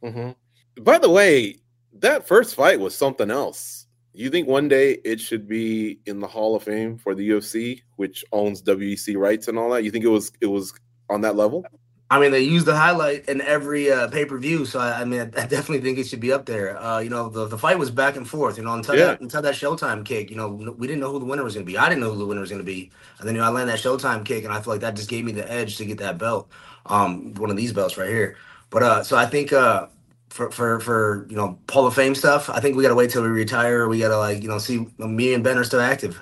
[0.04, 0.36] Mhm.
[0.82, 1.58] By the way,
[2.00, 3.86] that first fight was something else.
[4.14, 7.82] You think one day it should be in the Hall of Fame for the UFC,
[7.96, 9.84] which owns WEC rights and all that?
[9.84, 10.74] You think it was it was
[11.10, 11.64] on that level?
[12.12, 15.06] I mean, they use the highlight in every uh, pay per view, so I, I
[15.06, 16.78] mean, I, I definitely think it should be up there.
[16.78, 18.58] Uh, you know, the, the fight was back and forth.
[18.58, 19.06] You know, until Yeah.
[19.08, 20.30] that until that Showtime kick.
[20.30, 21.78] You know, we didn't know who the winner was going to be.
[21.80, 23.52] I didn't know who the winner was going to be, and then you know, I
[23.52, 25.86] landed that Showtime kick, and I feel like that just gave me the edge to
[25.86, 26.50] get that belt,
[26.88, 28.38] um, one of these belts right here.
[28.70, 29.88] But uh, so I think uh,
[30.30, 33.12] for for for you know Hall of Fame stuff, I think we got to wait
[33.12, 33.88] till we retire.
[33.90, 36.22] We got to like you know see me and Ben are still active.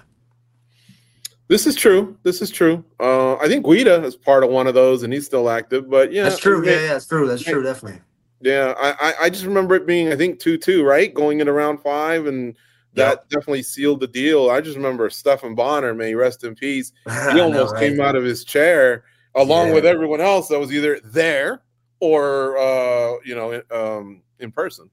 [1.48, 2.16] This is true.
[2.24, 2.84] This is true.
[3.00, 5.90] Uh, I think Guida is part of one of those, and he's still active.
[5.90, 6.66] But yeah, That's true.
[6.66, 7.28] Yeah, yeah, that's true.
[7.28, 7.64] That's true.
[7.64, 8.02] Definitely.
[8.42, 11.52] Yeah, I, I I just remember it being I think two two right going into
[11.54, 12.56] round five, and
[12.94, 14.50] that definitely sealed the deal.
[14.50, 16.92] I just remember Stephan Bonnar, may he rest in peace.
[17.08, 17.90] I He know, almost right?
[17.90, 19.04] came out of his chair
[19.36, 19.74] along Yeah.
[19.76, 21.62] with everyone else that was either there
[22.00, 24.90] or uh, you know in- um, in person.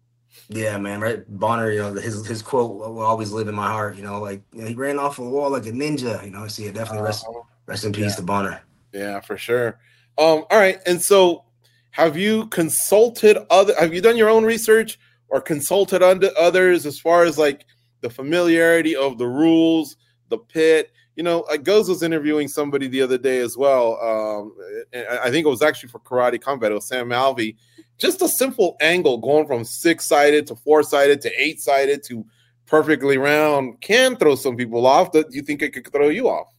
[0.49, 1.25] Yeah, man, right?
[1.29, 3.97] Bonnar, you know, his his quote will always live in my heart.
[3.97, 6.25] You know, like you know, he ran off a wall like a ninja.
[6.25, 7.41] You know, so yeah, definitely rest Uh-huh.
[7.67, 8.63] Rest in peace to Bonnar.
[8.93, 9.79] Yeah, for sure.
[10.19, 11.45] Um, all right, and so
[11.91, 13.75] have you consulted other?
[13.79, 14.99] Have you done your own research
[15.29, 17.67] or consulted under others as far as like
[18.03, 19.97] the familiarity of the rules,
[20.29, 20.93] the pit?
[21.17, 23.99] You know, like Goz was interviewing somebody the other day as well.
[24.01, 24.55] Um,
[24.93, 26.71] and I I think it was actually for Karate Combat.
[26.71, 27.57] It was Sam Alvey.
[27.99, 32.25] Just a simple angle going from six sided to four sided to eight sided to
[32.67, 35.13] perfectly round can throw some people off.
[35.13, 36.56] That you think it could throw you off?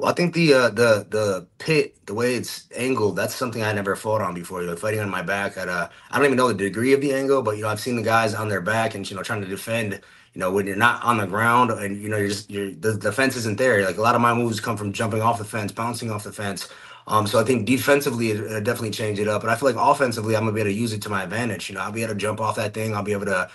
[0.00, 3.72] Well, I think the uh, the the pit, the way it's angled, that's something I
[3.74, 4.62] never fought on before.
[4.62, 7.02] You know, fighting on my back at uh, I don't even know the degree of
[7.02, 9.24] the angle, but you know, I've seen the guys on their back and you know
[9.24, 10.00] trying to defend.
[10.34, 13.12] You know, when you're not on the ground and you know you're just you're the,
[13.12, 13.84] fence isn't there.
[13.86, 16.32] Like a lot of my moves come from jumping off the fence, bouncing off the
[16.32, 16.68] fence.
[17.08, 19.78] Um, so I think defensively it, it definitely changed it up, but I feel like
[19.78, 21.70] offensively I'm gonna be able to use it to my advantage.
[21.70, 22.96] You know, I'll be able to jump off that thing.
[22.96, 23.50] I'll be able to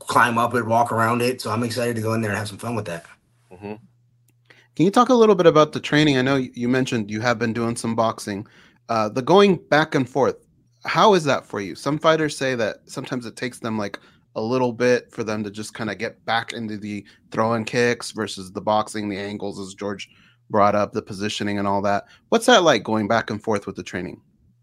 [0.00, 1.40] climb up it, walk around it.
[1.40, 3.06] So I'm excited to go in there and have some fun with that.
[4.76, 6.16] Can you talk a little bit about the training?
[6.16, 8.46] I know you mentioned you have been doing some boxing.
[8.88, 10.36] Uh, the going back and forth,
[10.84, 11.74] how is that for you?
[11.74, 13.98] Some fighters say that sometimes it takes them like
[14.36, 18.12] a little bit for them to just kind of get back into the throwing kicks
[18.12, 20.08] versus the boxing, the angles, as George
[20.48, 22.04] brought up, the positioning and all that.
[22.28, 24.20] What's that like going back and forth with the training?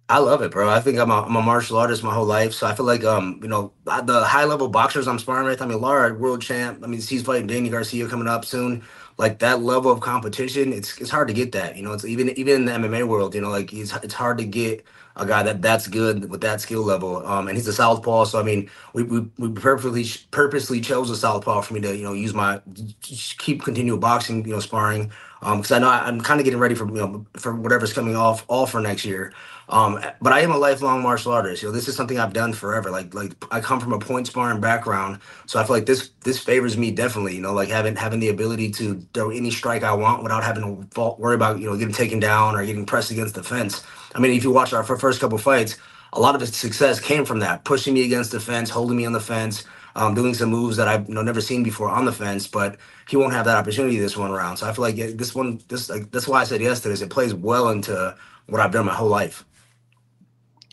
[0.09, 0.69] I love it, bro.
[0.69, 3.03] I think I'm a, I'm a martial artist my whole life, so I feel like
[3.03, 5.61] um you know the high level boxers I'm sparring with.
[5.61, 6.81] I mean, Lara, world champ.
[6.81, 8.83] I mean, he's fighting Danny Garcia coming up soon.
[9.17, 11.75] Like that level of competition, it's it's hard to get that.
[11.75, 13.33] You know, it's even even in the MMA world.
[13.33, 14.85] You know, like he's it's hard to get
[15.17, 17.25] a guy that that's good with that skill level.
[17.25, 21.17] Um, and he's a southpaw, so I mean, we we, we purposely purposely chose a
[21.17, 22.61] southpaw for me to you know use my
[23.01, 25.11] keep continue boxing, you know, sparring.
[25.43, 28.15] Um, because I know I'm kind of getting ready for you know for whatever's coming
[28.15, 29.33] off all for next year.
[29.69, 31.61] Um, but I am a lifelong martial artist.
[31.61, 32.91] You know, this is something I've done forever.
[32.91, 36.39] Like like I come from a point sparring background, so I feel like this this
[36.39, 37.35] favors me definitely.
[37.35, 40.87] You know, like having having the ability to throw any strike I want without having
[40.91, 43.83] to worry about you know getting taken down or getting pressed against the fence.
[44.15, 45.77] I mean, if you watch our first couple fights,
[46.13, 49.05] a lot of his success came from that, pushing me against the fence, holding me
[49.05, 49.65] on the fence,
[49.95, 52.47] um, doing some moves that I've you know, never seen before on the fence.
[52.47, 52.77] But
[53.09, 54.59] he won't have that opportunity this one round.
[54.59, 56.89] So I feel like yeah, this one, this like that's why I said yes to
[56.89, 57.01] this.
[57.01, 58.15] It plays well into
[58.47, 59.45] what I've done my whole life.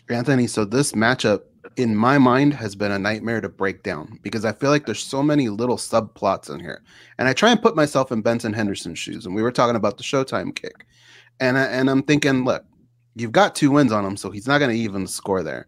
[0.09, 1.41] Anthony, so this matchup
[1.77, 5.03] in my mind has been a nightmare to break down because I feel like there's
[5.03, 6.83] so many little subplots in here.
[7.17, 9.25] And I try and put myself in Benson Henderson's shoes.
[9.25, 10.85] And we were talking about the Showtime kick.
[11.39, 12.63] And, I, and I'm thinking, look,
[13.15, 15.67] you've got two wins on him, so he's not going to even score there.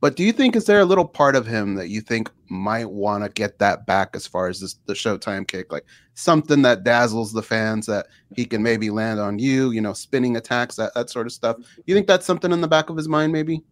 [0.00, 2.88] But do you think is there a little part of him that you think might
[2.90, 5.84] want to get that back as far as this, the Showtime kick, like
[6.14, 8.06] something that dazzles the fans that
[8.36, 11.56] he can maybe land on you, you know, spinning attacks, that, that sort of stuff?
[11.86, 13.64] You think that's something in the back of his mind, maybe?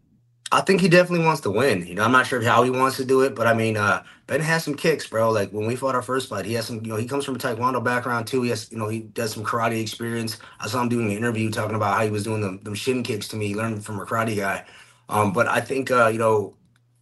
[0.52, 1.87] I think he definitely wants to win.
[1.87, 4.04] You know, I'm not sure how he wants to do it, but I mean, uh,
[4.28, 5.30] Ben has some kicks, bro.
[5.30, 6.85] Like when we fought our first fight, he has some.
[6.85, 8.42] You know, he comes from a taekwondo background too.
[8.42, 10.38] He has, you know, he does some karate experience.
[10.61, 13.02] I saw him doing an interview talking about how he was doing them, them shin
[13.02, 13.48] kicks to me.
[13.48, 14.64] He learned from a karate guy.
[15.09, 16.54] Um, but I think, uh, you know,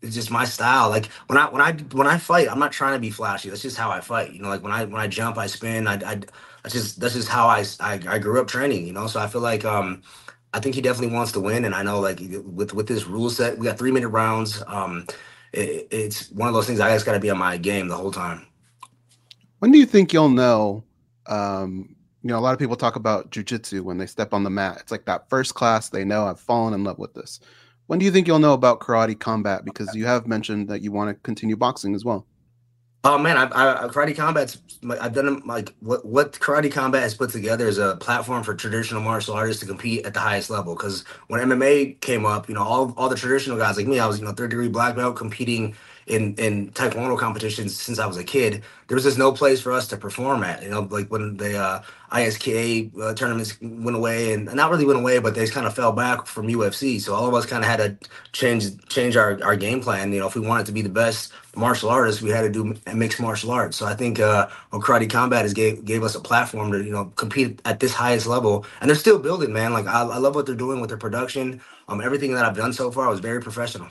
[0.03, 0.89] it's just my style.
[0.91, 3.51] Like when I when I when I fight, I'm not trying to be flashy.
[3.51, 4.33] That's just how I fight.
[4.33, 5.87] You know, like when I when I jump, I spin.
[5.87, 6.15] I, I
[6.63, 8.87] that's just that's just how I, I I grew up training.
[8.87, 10.03] You know, so I feel like um
[10.55, 13.29] I think he definitely wants to win, and I know like with with this rule
[13.29, 14.63] set, we got three minute rounds.
[14.69, 15.05] Um,
[15.53, 17.97] it, it's one of those things I just got to be on my game the
[17.97, 18.47] whole time.
[19.59, 20.85] When do you think you'll know?
[21.27, 24.51] Um, you know, a lot of people talk about jujitsu when they step on the
[24.51, 24.79] mat.
[24.81, 27.41] It's like that first class they know I've fallen in love with this.
[27.87, 29.65] When do you think you'll know about karate combat?
[29.65, 32.27] Because you have mentioned that you want to continue boxing as well.
[33.05, 34.59] Oh man, I, I karate combat's
[35.01, 39.03] I've done like what what karate combat has put together is a platform for traditional
[39.03, 40.77] martial artists to compete at the highest level.
[40.77, 44.07] Because when MMA came up, you know, all all the traditional guys like me, I
[44.07, 48.17] was you know third degree black belt competing in in taekwondo competitions since I was
[48.17, 48.63] a kid.
[48.89, 50.63] There was just no place for us to perform at.
[50.63, 54.99] You know, like when the uh, ISKA uh, tournaments went away, and not really went
[54.99, 57.01] away, but they kind of fell back from UFC.
[57.01, 60.13] So all of us kind of had to change change our, our game plan.
[60.13, 62.75] You know, if we wanted to be the best martial artists, we had to do
[62.95, 63.77] mixed martial arts.
[63.77, 67.07] So I think uh, Karate Combat has gave gave us a platform to you know
[67.17, 69.73] compete at this highest level, and they're still building, man.
[69.73, 71.61] Like I, I love what they're doing with their production.
[71.89, 73.89] Um, everything that I've done so far was very professional.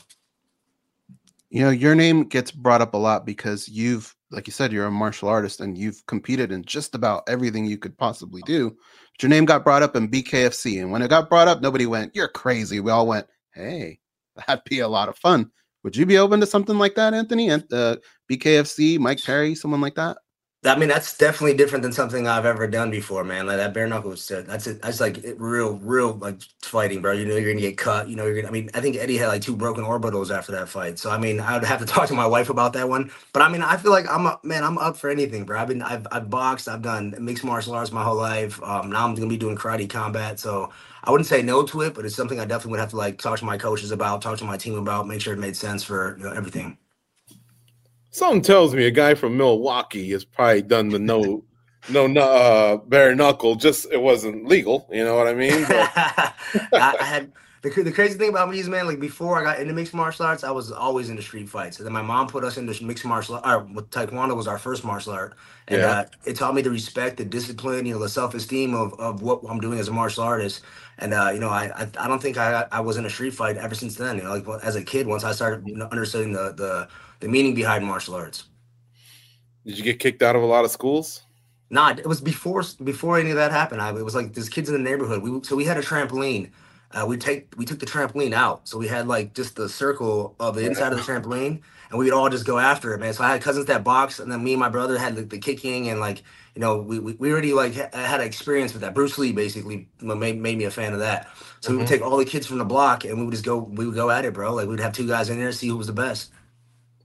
[1.54, 4.88] You know, your name gets brought up a lot because you've, like you said, you're
[4.88, 8.72] a martial artist and you've competed in just about everything you could possibly do.
[8.72, 10.82] But your name got brought up in BKFC.
[10.82, 12.80] And when it got brought up, nobody went, You're crazy.
[12.80, 14.00] We all went, Hey,
[14.48, 15.52] that'd be a lot of fun.
[15.84, 17.52] Would you be open to something like that, Anthony?
[17.52, 17.98] And uh,
[18.32, 20.18] BKFC, Mike Perry, someone like that?
[20.66, 23.48] I mean, that's definitely different than something I've ever done before, man.
[23.48, 24.82] Like that bare knuckles, that's it.
[24.82, 27.14] That's like real, real like fighting, bro.
[27.14, 28.10] You know, you're gonna get cut.
[28.10, 28.50] You know, you're gonna.
[28.50, 31.00] I mean, I think Eddie had like two broken orbitals after that fight.
[31.00, 33.12] So I mean, I would have to talk to my wife about that one.
[33.34, 34.64] But I mean, I feel like I'm a man.
[34.64, 35.60] I'm up for anything, bro.
[35.60, 36.68] I've been, I've, I've boxed.
[36.70, 38.62] I've done mixed martial arts my whole life.
[38.64, 40.40] Um, now I'm gonna be doing karate combat.
[40.40, 40.72] So
[41.04, 43.20] I wouldn't say no to it, but it's something I definitely would have to like
[43.20, 45.84] talk to my coaches about, talk to my team about, make sure it made sense
[45.84, 46.78] for you know, everything.
[48.14, 51.46] Something tells me a guy from Milwaukee has probably done the no,
[51.90, 53.56] no, no uh, bare knuckle.
[53.56, 54.90] Just it wasn't legal.
[54.94, 55.68] You know what I mean?
[56.78, 59.62] I, I had the, the crazy thing about me is, man, like before I got
[59.62, 61.80] into mixed martial arts, I was always into street fights.
[61.80, 63.70] And then my mom put us into mixed martial art.
[63.74, 65.38] With Taekwondo was our first martial art,
[65.70, 65.88] and Yeah.
[65.88, 69.24] uh, it taught me the respect the discipline, you know, the self esteem of of
[69.24, 70.64] what I'm doing as a martial artist.
[71.00, 73.36] And uh, you know, I, I I don't think I I was in a street
[73.36, 74.18] fight ever since then.
[74.18, 76.90] You know, like as a kid, once I started you know, understanding the the
[77.24, 78.44] the meaning behind martial arts.
[79.66, 81.24] Did you get kicked out of a lot of schools?
[81.70, 83.82] Nah, it was before before any of that happened.
[83.82, 85.24] I, it was like there's kids in the neighborhood.
[85.24, 86.52] We so we had a trampoline.
[86.92, 90.36] Uh, we take we took the trampoline out, so we had like just the circle
[90.38, 93.14] of the inside of the trampoline, and we would all just go after it, man.
[93.14, 95.40] So I had cousins that box, and then me and my brother had the, the
[95.40, 96.24] kicking, and like
[96.56, 98.94] you know we, we, we already like ha- had an experience with that.
[98.94, 101.30] Bruce Lee basically made, made me a fan of that.
[101.62, 103.60] So we would take all the kids from the block, and we would just go
[103.60, 104.54] we would go at it, bro.
[104.54, 106.32] Like we'd have two guys in there, see who was the best.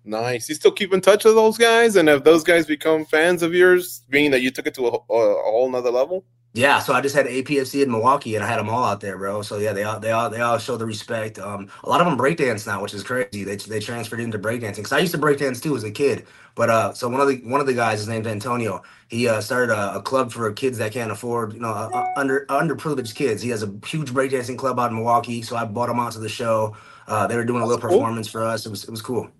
[0.08, 0.48] Nice.
[0.48, 3.52] You still keep in touch with those guys, and have those guys become fans of
[3.52, 6.24] yours, being that you took it to a, a, whole nother level?
[6.54, 9.18] Yeah, so I just had APFC in Milwaukee, and I had them all out there,
[9.18, 9.42] bro.
[9.42, 11.38] So yeah, they all they all they all show the respect.
[11.38, 13.44] Um, a lot of them breakdance now, which is crazy.
[13.44, 16.26] They they transferred into breakdancing because I used to breakdance too as a kid.
[16.54, 18.82] But uh, so one of the one of the guys, is named Antonio.
[19.08, 22.06] He uh, started a, a club for kids that can't afford, you know, uh, uh,
[22.16, 23.42] under underprivileged kids.
[23.42, 25.42] He has a huge breakdancing club out in Milwaukee.
[25.42, 26.74] So I brought him out to the show.
[27.06, 28.64] Uh, they were doing a little performance for us.
[28.64, 29.30] It was it was cool.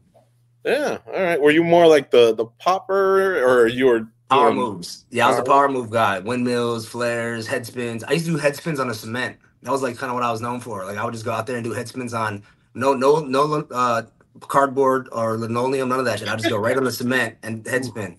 [0.65, 0.99] Yeah.
[1.07, 1.41] All right.
[1.41, 5.07] Were you more like the the popper, or you were Power moves.
[5.11, 6.19] Yeah, I was a power- move guy.
[6.19, 8.05] Windmills, flares, head spins.
[8.05, 9.37] I used to do head spins on the cement.
[9.63, 10.85] That was like kind of what I was known for.
[10.85, 12.43] Like I would just go out there and do head spins on
[12.75, 14.03] no no no uh
[14.41, 16.29] cardboard or linoleum, none of that shit.
[16.29, 18.19] I just go right on the cement and head spin.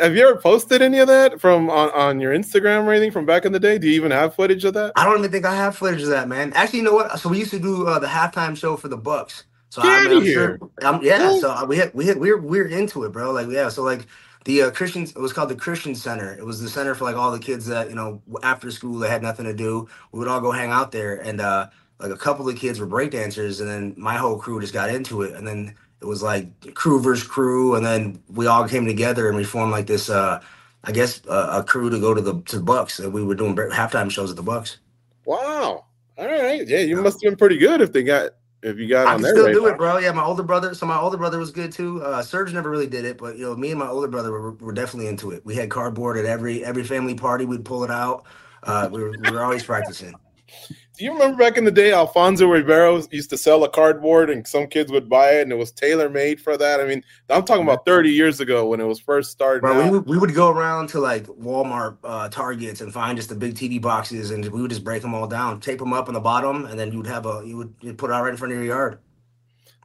[0.00, 3.24] Have you ever posted any of that from on, on your Instagram or anything from
[3.24, 3.78] back in the day?
[3.78, 4.92] Do you even have footage of that?
[4.96, 6.52] I don't even think I have footage of that, man.
[6.54, 7.20] Actually, you know what?
[7.20, 9.44] So we used to do uh, the halftime show for the Bucks.
[9.70, 10.58] So Get I mean, I'm here.
[10.58, 11.32] sure, I'm, yeah.
[11.32, 11.40] What?
[11.40, 13.32] So we had, we had, we're we're into it, bro.
[13.32, 13.68] Like yeah.
[13.68, 14.06] So like
[14.44, 16.32] the uh, Christian, it was called the Christian Center.
[16.38, 19.08] It was the center for like all the kids that you know after school they
[19.08, 19.88] had nothing to do.
[20.12, 22.86] We would all go hang out there, and uh, like a couple of kids were
[22.86, 26.74] breakdancers, and then my whole crew just got into it, and then it was like
[26.74, 30.10] crew versus crew, and then we all came together and we formed like this.
[30.10, 30.40] uh
[30.84, 33.34] I guess uh, a crew to go to the to the Bucks, and we were
[33.34, 34.78] doing halftime shows at the Bucks.
[35.24, 35.86] Wow.
[36.16, 36.66] All right.
[36.66, 38.30] Yeah, you must have been pretty good if they got
[38.62, 39.60] if you got I on can still radar.
[39.60, 39.98] do it, bro.
[39.98, 40.74] Yeah, my older brother.
[40.74, 42.02] So my older brother was good too.
[42.02, 44.52] Uh, Serge never really did it, but you know, me and my older brother were,
[44.52, 45.44] were definitely into it.
[45.44, 47.44] We had cardboard at every every family party.
[47.44, 48.24] We'd pull it out.
[48.64, 50.14] Uh, we, were, we were always practicing.
[50.98, 54.44] Do you remember back in the day, Alfonso Rivero used to sell a cardboard, and
[54.44, 56.80] some kids would buy it, and it was tailor made for that.
[56.80, 59.60] I mean, I'm talking about 30 years ago when it was first started.
[59.60, 63.28] Bro, we would, we would go around to like Walmart, uh, Targets, and find just
[63.28, 66.08] the big TV boxes, and we would just break them all down, tape them up
[66.08, 68.24] on the bottom, and then you would have a you would you'd put it out
[68.24, 68.98] right in front of your yard.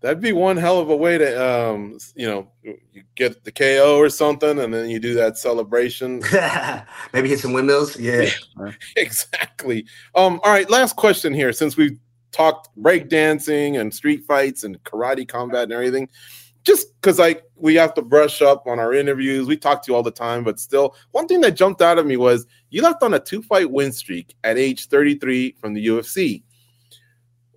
[0.03, 3.97] That'd be one hell of a way to, um, you know, you get the KO
[3.97, 6.21] or something, and then you do that celebration.
[7.13, 7.97] Maybe hit some windmills.
[7.97, 8.29] Yeah.
[8.97, 9.85] exactly.
[10.13, 11.53] Um, all right, last question here.
[11.53, 11.97] Since we've
[12.33, 16.09] talked breakdancing and street fights and karate combat and everything.
[16.63, 19.95] Just because like we have to brush up on our interviews, we talk to you
[19.95, 23.03] all the time, but still, one thing that jumped out at me was you left
[23.03, 26.43] on a two fight win streak at age 33 from the UFC.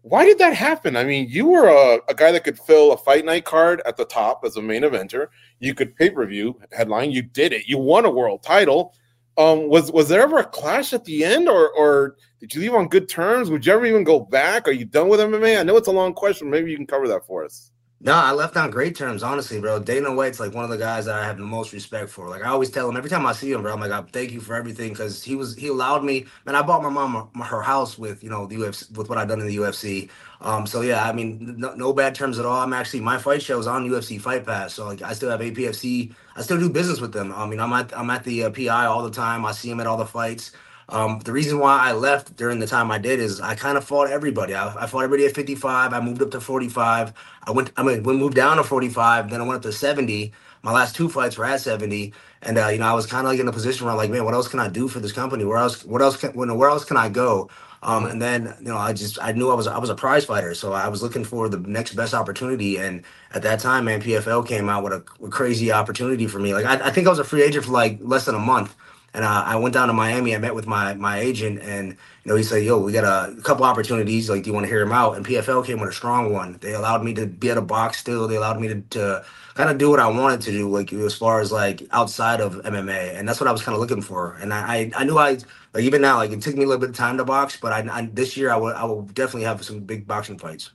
[0.09, 0.95] Why did that happen?
[0.95, 3.97] I mean, you were a, a guy that could fill a fight night card at
[3.97, 5.27] the top as a main eventer.
[5.59, 7.11] You could pay per view headline.
[7.11, 7.67] You did it.
[7.67, 8.95] You won a world title.
[9.37, 12.75] Um, was was there ever a clash at the end, or or did you leave
[12.75, 13.51] on good terms?
[13.51, 14.69] Would you ever even go back?
[14.69, 15.59] Are you done with MMA?
[15.59, 16.49] I know it's a long question.
[16.49, 17.73] Maybe you can cover that for us.
[18.07, 19.81] No, I left on great terms, honestly, bro.
[19.81, 22.31] Dana White's like one of the guys that I have the most respect for.
[22.31, 23.75] Like I always tell him every time I see him, bro.
[23.75, 26.27] I'm like, I thank you for everything because he was he allowed me.
[26.47, 29.29] Man, I bought my mom her house with you know the UFC with what I've
[29.29, 30.11] done in the UFC.
[30.41, 32.63] Um, so yeah, I mean, no, no bad terms at all.
[32.63, 35.41] I'm actually my fight show is on UFC Fight Pass, so like I still have
[35.43, 36.15] APFC.
[36.37, 37.35] I still do business with them.
[37.35, 39.47] I mean, I'm at I'm at the uh, PI all the time.
[39.47, 40.53] I see him at all the fights.
[40.89, 43.85] Um, the reason why I left during the time I did is I kind of
[43.85, 44.55] fought everybody.
[44.55, 45.93] I, I, fought everybody at 55.
[45.93, 47.13] I moved up to 45.
[47.43, 47.73] I went.
[47.77, 49.31] I mean, we moved down to 45.
[49.31, 50.33] Then I went up to 70.
[50.63, 52.13] My last two fights were at 70,
[52.43, 54.11] and uh, you know I was kind of like in a position where I'm like,
[54.11, 55.45] man, what else can I do for this company?
[55.45, 55.85] Where else?
[55.85, 56.17] What else?
[56.17, 57.51] Can, where else can I go?
[57.83, 60.25] Um, and then you know I just I knew I was I was a prize
[60.25, 62.79] fighter, so I was looking for the next best opportunity.
[62.79, 66.55] And at that time, man, PFL came out with a, a crazy opportunity for me.
[66.55, 68.75] Like I, I think I was a free agent for like less than a month.
[69.17, 70.35] And uh, I went down to Miami.
[70.35, 71.97] I met with my my agent, and you
[72.27, 74.29] know he said, "Yo, we got a couple opportunities.
[74.29, 76.59] Like, do you want to hear them out?" And PFL came with a strong one.
[76.61, 78.29] They allowed me to be at a box still.
[78.29, 81.15] They allowed me to, to kind of do what I wanted to do, like as
[81.15, 84.35] far as like outside of MMA, and that's what I was kind of looking for.
[84.35, 85.39] And I, I, I knew I
[85.73, 87.73] like even now, like it took me a little bit of time to box, but
[87.73, 90.73] I, I this year I will I will definitely have some big boxing fights.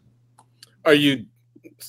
[0.84, 1.28] Are you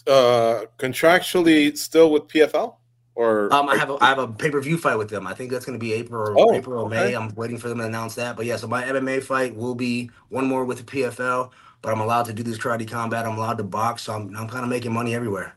[0.07, 2.77] uh contractually still with PFL?
[3.15, 5.27] Or um, I have a, I have a pay per view fight with them.
[5.27, 7.11] I think that's going to be April or oh, April or okay.
[7.11, 7.15] May.
[7.15, 8.37] I'm waiting for them to announce that.
[8.37, 11.51] But yeah, so my MMA fight will be one more with the PFL.
[11.83, 13.27] But I'm allowed to do this karate combat.
[13.27, 14.03] I'm allowed to box.
[14.03, 15.55] So I'm I'm kind of making money everywhere.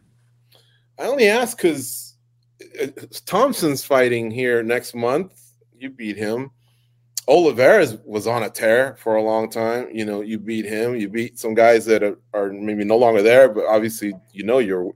[1.00, 2.16] I only ask because
[2.82, 2.88] uh,
[3.26, 5.40] Thompson's fighting here next month.
[5.78, 6.52] You beat him.
[7.28, 9.88] Oliveira was on a tear for a long time.
[9.92, 10.96] You know, you beat him.
[10.96, 14.60] You beat some guys that are, are maybe no longer there, but obviously, you know,
[14.60, 14.94] you're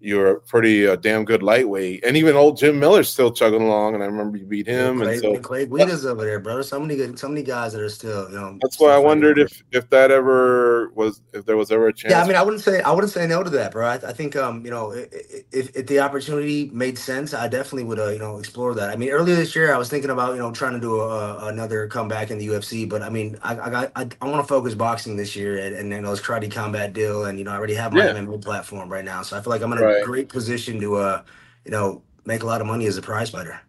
[0.00, 3.94] you're a pretty uh, damn good lightweight, and even old Jim Miller's still chugging along.
[3.94, 4.98] And I remember you beat him.
[5.00, 6.62] Clay, and so Clay Guida's over there, brother.
[6.62, 8.58] So many good, so many guys that are still, you know.
[8.60, 12.12] That's why I wondered if if that ever was, if there was ever a chance.
[12.12, 13.86] Yeah, I mean, I wouldn't say I wouldn't say no to that, bro.
[13.86, 17.98] I, I think, um, you know, if, if the opportunity made sense, I definitely would,
[17.98, 18.90] uh, you know, explore that.
[18.90, 21.46] I mean, earlier this year, I was thinking about, you know, trying to do a,
[21.46, 24.48] another comeback in the UFC, but I mean, I I got I, I want to
[24.48, 27.52] focus boxing this year, and, and you know, this karate combat deal, and you know,
[27.52, 28.12] I already have my yeah.
[28.12, 30.04] MMA platform right now, so I feel like I'm in a right.
[30.04, 31.22] great position to uh,
[31.64, 33.60] you know, make a lot of money as a prize fighter.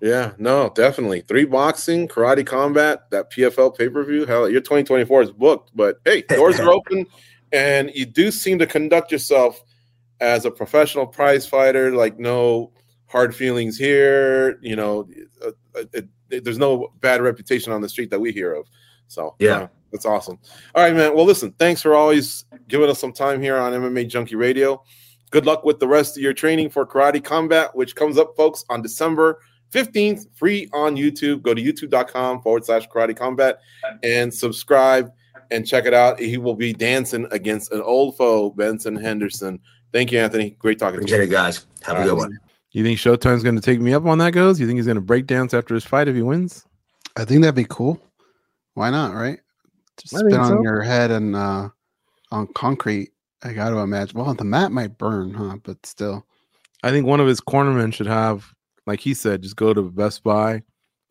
[0.00, 1.20] Yeah, no, definitely.
[1.20, 4.26] Three boxing, karate combat, that PFL pay per view.
[4.26, 7.06] Hell, your 2024 is booked, but hey, doors are open,
[7.52, 9.62] and you do seem to conduct yourself
[10.20, 11.94] as a professional prize fighter.
[11.94, 12.72] Like, no
[13.06, 14.58] hard feelings here.
[14.60, 15.08] You know,
[15.44, 18.66] uh, uh it, it, there's no bad reputation on the street that we hear of.
[19.06, 19.52] So, yeah.
[19.52, 20.38] Uh, that's awesome.
[20.74, 21.14] All right, man.
[21.14, 24.82] Well, listen, thanks for always giving us some time here on MMA Junkie Radio.
[25.32, 28.64] Good luck with the rest of your training for Karate Combat, which comes up, folks,
[28.68, 29.40] on December
[29.72, 31.40] 15th, free on YouTube.
[31.42, 33.58] Go to youtube.com forward slash karate combat
[34.02, 35.10] and subscribe
[35.50, 36.20] and check it out.
[36.20, 39.58] He will be dancing against an old foe, Benson Henderson.
[39.92, 40.50] Thank you, Anthony.
[40.58, 41.30] Great talking Appreciate to you.
[41.30, 41.66] guys.
[41.82, 42.18] Have All a good right.
[42.18, 42.38] one.
[42.72, 44.60] You think Showtime's going to take me up on that, goes?
[44.60, 46.66] You think he's going to break dance after his fight if he wins?
[47.16, 47.98] I think that'd be cool.
[48.74, 49.40] Why not, right?
[49.98, 50.62] Just spin on so.
[50.62, 51.68] your head and uh,
[52.30, 53.11] on concrete
[53.42, 54.18] I got to imagine.
[54.18, 55.56] Well, the mat might burn, huh?
[55.62, 56.26] But still,
[56.82, 58.52] I think one of his cornermen should have,
[58.86, 60.62] like he said, just go to Best Buy,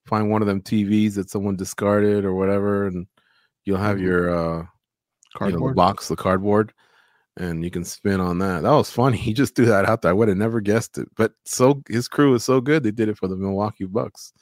[0.05, 3.05] find one of them TVs that someone discarded or whatever, and
[3.65, 4.05] you'll have mm-hmm.
[4.05, 4.65] your uh,
[5.35, 6.73] cardboard you know, box, the cardboard,
[7.37, 8.63] and you can spin on that.
[8.63, 9.17] That was funny.
[9.21, 10.11] He just threw that out there.
[10.11, 11.09] I would have never guessed it.
[11.15, 14.33] But so his crew is so good, they did it for the Milwaukee Bucks.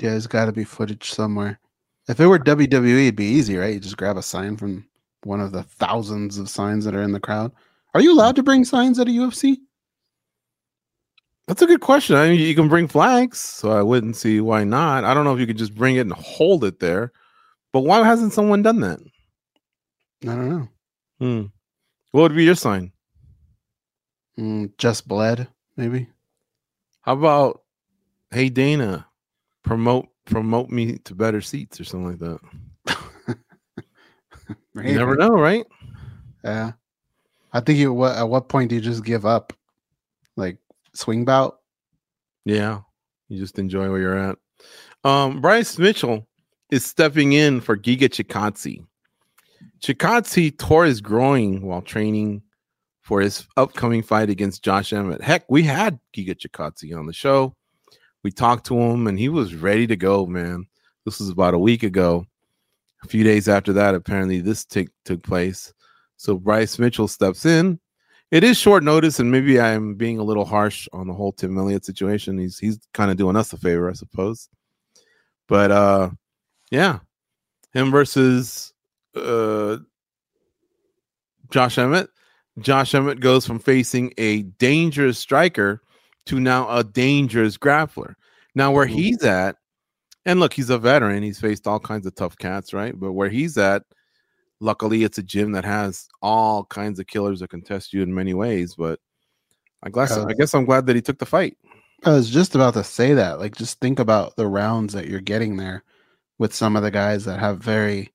[0.00, 1.60] Yeah, there's got to be footage somewhere.
[2.08, 3.74] If it were WWE, it'd be easy, right?
[3.74, 4.84] You just grab a sign from
[5.24, 7.52] one of the thousands of signs that are in the crowd.
[7.94, 9.58] Are you allowed to bring signs at a UFC?
[11.46, 12.16] That's a good question.
[12.16, 15.04] I mean, you can bring flags, so I wouldn't see why not.
[15.04, 17.12] I don't know if you could just bring it and hold it there,
[17.72, 19.00] but why hasn't someone done that?
[20.22, 20.68] I don't know.
[21.18, 21.46] Hmm.
[22.12, 22.92] What would be your sign?
[24.38, 26.08] Mm, just bled, maybe.
[27.02, 27.62] How about,
[28.30, 29.06] hey Dana,
[29.62, 32.40] promote promote me to better seats or something like that.
[34.74, 34.88] Right?
[34.88, 35.66] You never know, right?
[36.42, 36.72] Yeah.
[37.52, 39.52] I think you what at what point do you just give up?
[40.36, 40.56] Like
[40.94, 41.58] swing bout?
[42.44, 42.80] Yeah.
[43.28, 44.38] You just enjoy where you're at.
[45.04, 46.26] Um, Bryce Mitchell
[46.70, 48.84] is stepping in for Giga Chikadze.
[49.80, 52.42] Chikadze tore his groin while training
[53.02, 55.22] for his upcoming fight against Josh Emmett.
[55.22, 57.54] Heck, we had Giga Chikadze on the show.
[58.22, 60.66] We talked to him and he was ready to go, man.
[61.04, 62.26] This was about a week ago.
[63.02, 65.72] A few days after that, apparently this t- took place.
[66.16, 67.80] So Bryce Mitchell steps in.
[68.30, 71.58] It is short notice, and maybe I'm being a little harsh on the whole Tim
[71.58, 72.38] Elliott situation.
[72.38, 74.48] He's he's kind of doing us a favor, I suppose.
[75.48, 76.10] But uh
[76.70, 77.00] yeah,
[77.74, 78.72] him versus
[79.14, 79.78] uh
[81.50, 82.08] Josh Emmett.
[82.58, 85.82] Josh Emmett goes from facing a dangerous striker
[86.26, 88.14] to now a dangerous grappler.
[88.54, 89.56] Now, where he's at,
[90.24, 91.22] and look, he's a veteran.
[91.22, 92.98] He's faced all kinds of tough cats, right?
[92.98, 93.82] But where he's at,
[94.60, 98.14] luckily, it's a gym that has all kinds of killers that can test you in
[98.14, 98.74] many ways.
[98.76, 99.00] But
[99.82, 101.56] I guess Uh, I guess I'm glad that he took the fight.
[102.04, 103.38] I was just about to say that.
[103.38, 105.84] Like, just think about the rounds that you're getting there
[106.38, 108.12] with some of the guys that have very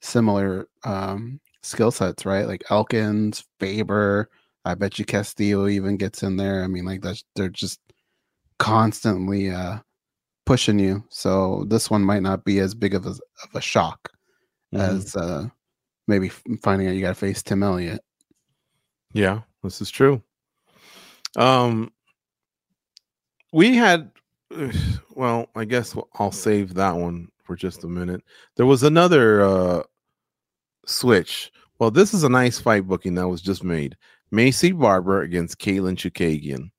[0.00, 2.46] similar um, skill sets, right?
[2.46, 4.30] Like Elkins, Faber.
[4.64, 6.62] I bet you Castillo even gets in there.
[6.62, 7.80] I mean, like that's they're just
[8.58, 9.78] constantly uh,
[10.46, 11.04] pushing you.
[11.10, 14.10] So this one might not be as big of a of a shock
[14.74, 14.80] Mhm.
[14.80, 15.48] as uh,
[16.08, 16.28] maybe
[16.62, 18.00] finding out you got to face Tim Elliott.
[19.12, 20.22] Yeah, this is true.
[21.36, 21.92] Um,
[23.52, 24.10] we had,
[25.14, 28.22] well, I guess I'll save that one for just a minute.
[28.56, 29.82] There was another uh
[30.86, 31.50] switch.
[31.78, 33.96] Well, this is a nice fight booking that was just made.
[34.32, 36.70] Maycee Barber against Katlyn Chookagian.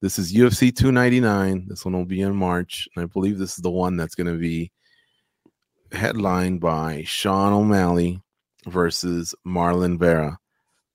[0.00, 1.66] This is UFC 299.
[1.68, 4.32] This one will be in March, and I believe this is the one that's going
[4.32, 4.70] to be
[5.90, 8.22] headlined by Sean O'Malley
[8.66, 10.38] versus Marlon Vera.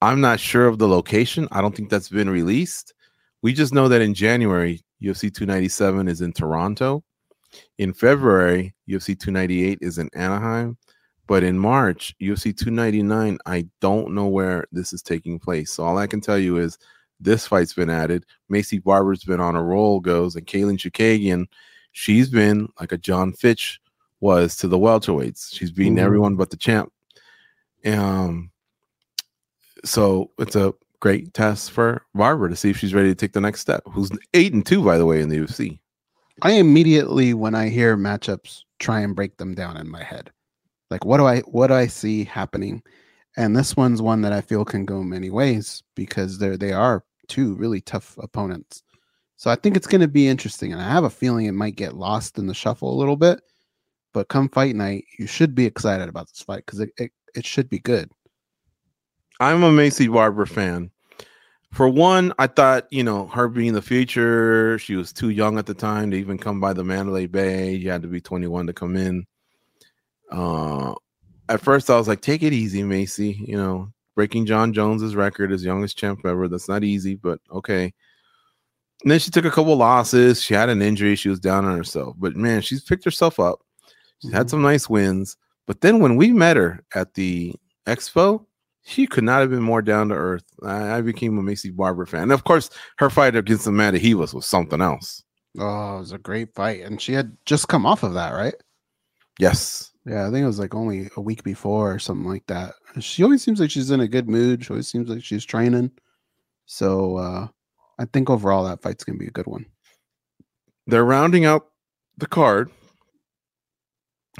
[0.01, 1.49] I'm not sure of the location.
[1.51, 2.93] I don't think that's been released.
[3.41, 7.03] We just know that in January, UFC 297 is in Toronto.
[7.79, 10.77] In February, UFC 298 is in Anaheim.
[11.27, 15.73] But in March, UFC 299, I don't know where this is taking place.
[15.73, 16.77] So all I can tell you is
[17.23, 18.25] this fight's been added.
[18.51, 21.45] Maycee Barber's been on a roll, goes, and Katlyn Chookagian,
[21.91, 23.79] she's been like a Jon Fitch
[24.19, 25.53] was to the welterweights.
[25.53, 26.01] She's beaten Mhm.
[26.01, 26.91] everyone but the champ.
[27.85, 28.51] Um,
[29.83, 33.41] so it's a great test for Barber to see if she's ready to take the
[33.41, 33.83] next step.
[33.91, 35.79] Who's eight and two, by the way, in the UFC.
[36.41, 40.31] I immediately when I hear matchups try and break them down in my head.
[40.89, 42.81] Like what do I what do I see happening?
[43.35, 47.03] And this one's one that I feel can go many ways because they're they are
[47.27, 48.83] two really tough opponents.
[49.35, 51.75] So I think it's going to be interesting and I have a feeling it might
[51.75, 53.41] get lost in the shuffle a little bit.
[54.13, 57.45] But come fight night, you should be excited about this fight because it, it, it
[57.45, 58.11] should be good.
[59.39, 60.91] I'm a Maycee Barber fan.
[61.71, 65.65] For one, I thought, you know, her being the future, she was too young at
[65.65, 67.73] the time to even come by the Mandalay Bay.
[67.73, 69.25] You had to be 21 to come in.
[70.31, 70.93] Uh,
[71.49, 73.47] at first, I was like, take it easy, Maycee.
[73.47, 76.47] You know, breaking Jon Jones's record as youngest champ ever.
[76.47, 77.93] That's not easy, but okay.
[79.03, 80.41] And then she took a couple losses.
[80.41, 81.15] She had an injury.
[81.15, 82.15] She was down on herself.
[82.17, 83.59] But man, she's picked herself up.
[84.21, 84.51] She's had Mhm.
[84.51, 85.35] some nice wins.
[85.67, 87.55] But then when we met her at the
[87.85, 88.45] expo,
[88.83, 90.43] she could not have been more down to earth.
[90.63, 92.23] I, I became a Maycee Barber fan.
[92.23, 95.23] And of course, her fight against Amanda Ribas was something else.
[95.57, 96.81] Oh, it was a great fight.
[96.81, 98.55] And she had just come off of that, right?
[99.39, 99.91] Yes.
[100.05, 102.73] Yeah, I think it was like only a week before or something like that.
[102.99, 104.63] She always seems like she's in a good mood.
[104.63, 105.91] She always seems like she's training.
[106.65, 107.47] So uh
[107.99, 109.65] I think overall that fight's gonna be a good one.
[110.87, 111.67] They're rounding out
[112.17, 112.69] the card.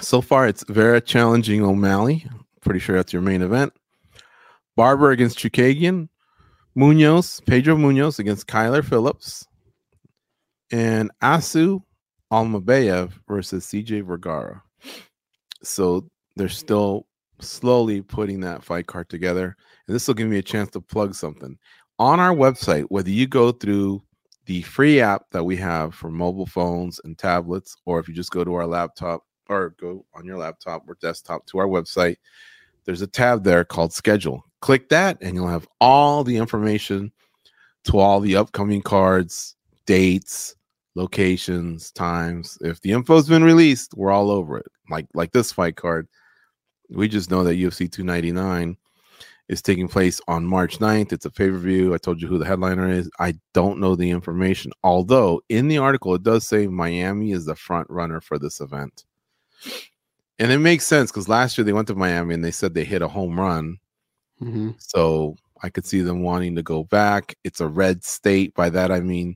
[0.01, 2.25] So far, it's Vera challenging O'Malley.
[2.61, 3.73] Pretty sure that's your main event.
[4.75, 6.09] Barber against Chookagian.
[6.75, 9.47] Munhoz, Pedro Munhoz against Kyler Phillips.
[10.71, 11.83] And Asu
[12.31, 14.63] Almabayev versus CJ Vergara.
[15.61, 17.05] So they're still
[17.43, 19.55] slowly putting that fight card together.
[19.87, 21.57] And this will give me a chance to plug something.
[21.99, 24.01] On our website, whether you go through
[24.45, 28.31] the free app that we have for mobile phones and tablets, or if you just
[28.31, 32.17] go to our laptop or go on your laptop or desktop to our website,
[32.85, 34.43] there's a tab there called schedule.
[34.61, 37.11] Click that, and you'll have all the information
[37.85, 40.55] to all the upcoming cards, dates,
[40.95, 42.57] locations, times.
[42.61, 44.67] If the info's been released, we're all over it.
[44.89, 46.07] Like like this fight card.
[46.93, 48.77] We just know that UFC 299
[49.49, 51.11] is taking place on March 9th.
[51.11, 51.93] It's a pay-per-view.
[51.93, 53.09] I told you who the headliner is.
[53.19, 54.71] I don't know the information.
[54.83, 59.03] Although in the article it does say Miami is the front runner for this event.
[60.39, 62.85] And it makes sense because last year they went to Miami and they said they
[62.85, 63.77] hit a home run.
[64.41, 64.71] Mm-hmm.
[64.77, 67.35] So I could see them wanting to go back.
[67.43, 68.53] It's a red state.
[68.53, 69.35] By that I mean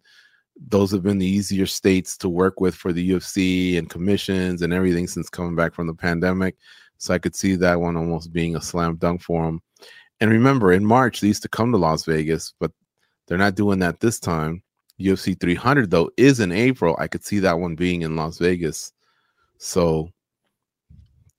[0.69, 4.73] those have been the easier states to work with for the UFC and commissions and
[4.73, 6.55] everything since coming back from the pandemic.
[6.97, 9.61] So I could see that one almost being a slam dunk for him.
[10.19, 12.71] And remember, in March they used to come to Las Vegas, but
[13.27, 14.63] they're not doing that this time.
[14.99, 16.95] UFC 300 though is in April.
[16.99, 18.93] I could see that one being in Las Vegas.
[19.59, 20.09] So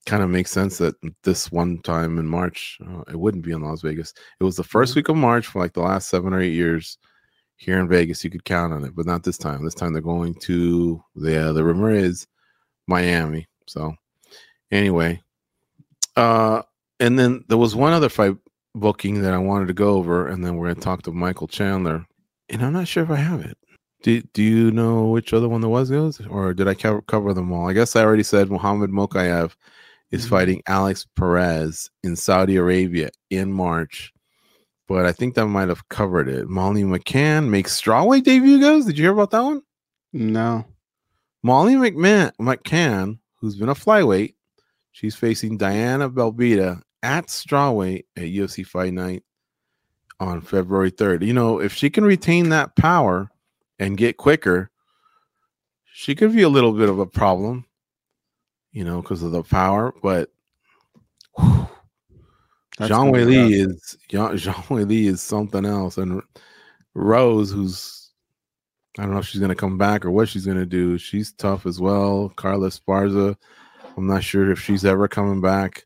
[0.06, 3.62] kind of makes sense that this one time in March uh, it wouldn't be in
[3.62, 4.14] Las Vegas.
[4.40, 6.98] It was the 1st week of March for like the last 7 or 8 years
[7.56, 8.24] here in Vegas.
[8.24, 9.64] You could count on it, but not this time.
[9.64, 12.26] This time they're going to the uh, the rumor is
[12.86, 13.46] Miami.
[13.66, 13.94] So
[14.70, 15.20] anyway,
[16.19, 16.62] uh
[17.01, 18.37] and then there was one other fight
[18.75, 21.49] booking that I wanted to go over and then we're going to talk to Michael
[21.49, 22.05] Chandler
[22.49, 23.57] and I'm not sure if I have it.
[24.03, 27.35] Do, do you know which other one there was, goes, or did I cover, cover
[27.35, 27.69] them all?
[27.69, 29.55] I guess I already said Muhammad Mokaev
[30.11, 30.31] is mm-hmm.
[30.31, 34.12] fighting Alex Perez in Saudi Arabia in March,
[34.87, 36.49] but I think that might have covered it.
[36.49, 38.87] Molly McCann makes strawweight debut, goes.
[38.87, 39.62] Did you hear about that one?
[40.12, 40.64] No.
[41.43, 44.35] Molly McMahon, McCann, who's been a flyweight,
[44.99, 49.22] she's facing Diana Belbita at strawweight at UFC Fight Night
[50.18, 51.24] on February 3rd.
[51.24, 53.30] You know, if she can retain that power
[53.78, 54.70] and get quicker,
[55.92, 57.64] she could be a little bit of a problem,
[58.72, 59.94] you know, because of the power.
[60.03, 60.30] But
[61.38, 66.20] Zhang Weili is Zhang Weili is something else, and
[66.94, 68.11] Rose, who's
[68.99, 70.99] I don't know if she's gonna come back or what she's gonna do.
[70.99, 72.32] She's tough as well.
[72.34, 73.36] Carla Esparza,
[73.99, 75.84] I'm not sure if she's ever coming back.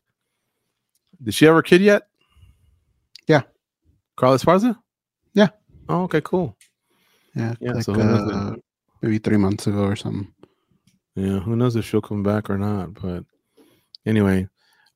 [1.21, 2.03] Did she have her kid yet?
[3.27, 3.41] Yeah.
[4.15, 4.77] Carla Esparza?
[5.33, 5.49] Yeah.
[5.89, 6.55] Oh, okay, cool.
[7.35, 7.71] Yeah, yeah.
[7.71, 8.55] Like, so uh,
[9.01, 10.31] maybe three months ago or something.
[11.15, 12.93] Yeah, who knows if she'll come back or not?
[12.93, 13.25] But
[14.05, 14.47] anyway,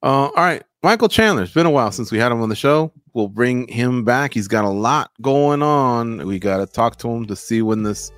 [0.04, 0.64] uh, all right.
[0.84, 1.44] Michael Chandler.
[1.44, 2.94] It's been a while since we had him on the show.
[3.14, 4.34] We'll bring him back.
[4.34, 6.26] He's got a lot going on.
[6.28, 8.12] We got to talk to him to see when this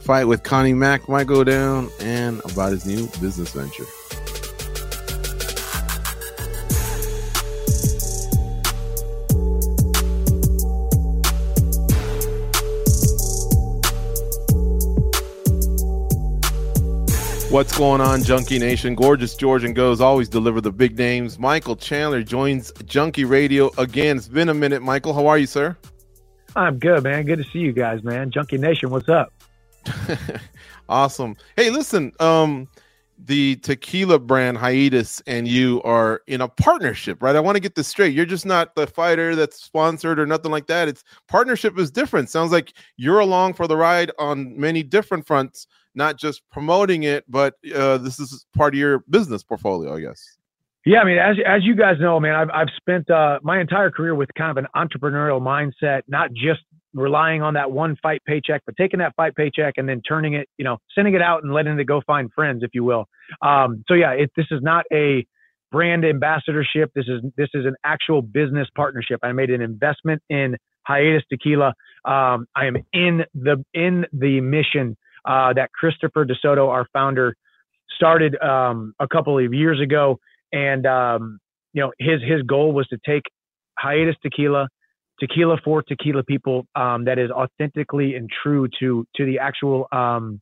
[0.00, 3.84] fight with Connie Mack might go down and about his new business venture.
[17.50, 18.94] What's going on, Junkie Nation?
[18.94, 21.36] Gorgeous George and Goes always deliver the big names.
[21.36, 24.18] Michael Chandler joins Junkie Radio again.
[24.18, 25.14] It's been a minute, Michael.
[25.14, 25.76] How are you, sir?
[26.54, 27.24] I'm good, man.
[27.24, 28.30] Good to see you guys, man.
[28.30, 29.32] Junkie Nation, what's up?
[30.88, 31.36] awesome.
[31.56, 32.68] Hey, listen, um,
[33.18, 37.36] the tequila brand hiatus and you are in a partnership, right?
[37.36, 38.14] I want to get this straight.
[38.14, 40.88] You're just not the fighter that's sponsored or nothing like that.
[40.88, 42.30] It's partnership is different.
[42.30, 47.24] Sounds like you're along for the ride on many different fronts not just promoting it,
[47.28, 50.38] but uh, this is part of your business portfolio, I guess.
[50.86, 53.90] Yeah, I mean, as as you guys know, man, I've I've spent uh, my entire
[53.90, 56.60] career with kind of an entrepreneurial mindset, not just
[56.94, 60.48] relying on that one fight paycheck, but taking that fight paycheck and then turning it,
[60.58, 63.06] you know, sending it out and letting it go find friends, if you will.
[63.42, 65.26] Um, so yeah, it, this is not a
[65.70, 66.90] brand ambassadorship.
[66.94, 69.20] This is this is an actual business partnership.
[69.22, 71.74] I made an investment in Hiatus Tequila.
[72.04, 77.34] Um, I am in the in the mission uh, that Christopher DeSoto, our founder,
[77.94, 80.18] started um, a couple of years ago.
[80.52, 81.38] And um,
[81.72, 83.22] you know, his his goal was to take
[83.78, 84.68] hiatus tequila,
[85.20, 90.40] tequila for tequila people um, that is authentically and true to to the actual um,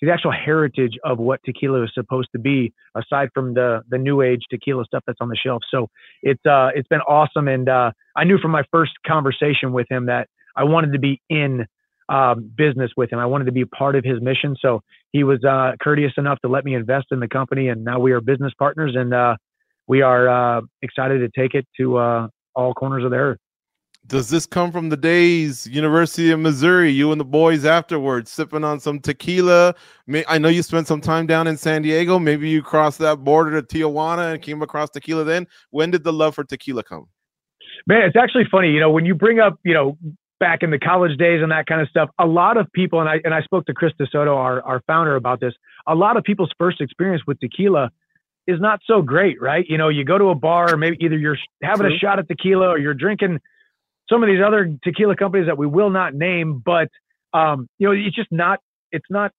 [0.00, 3.98] to the actual heritage of what tequila is supposed to be, aside from the the
[3.98, 5.62] new age tequila stuff that's on the shelf.
[5.70, 5.88] So
[6.22, 10.06] it's uh, it's been awesome, and uh, I knew from my first conversation with him
[10.06, 11.66] that I wanted to be in
[12.08, 13.18] um, business with him.
[13.18, 14.56] I wanted to be part of his mission.
[14.60, 14.80] So
[15.12, 18.12] he was uh, courteous enough to let me invest in the company, and now we
[18.12, 19.36] are business partners, and uh,
[19.86, 23.38] we are uh, excited to take it to uh, all corners of the earth.
[24.08, 26.90] Does this come from the days University of Missouri?
[26.90, 29.74] You and the boys afterwards sipping on some tequila.
[30.28, 32.18] I know you spent some time down in San Diego.
[32.18, 35.24] Maybe you crossed that border to Tijuana and came across tequila.
[35.24, 37.08] Then when did the love for tequila come?
[37.88, 38.70] Man, it's actually funny.
[38.70, 39.98] You know, when you bring up, you know,
[40.38, 43.08] back in the college days and that kind of stuff, a lot of people, and
[43.08, 45.54] I, and I spoke to Chris DeSoto, our, our founder about this,
[45.86, 47.90] a lot of people's first experience with tequila
[48.46, 49.64] is not so great, right?
[49.68, 51.96] You know, you go to a bar, maybe either you're having True.
[51.96, 53.40] a shot of tequila or you're drinking
[54.08, 56.88] some of these other tequila companies that we will not name, but,
[57.32, 58.60] um, you know, it's just not,
[58.92, 59.32] it's not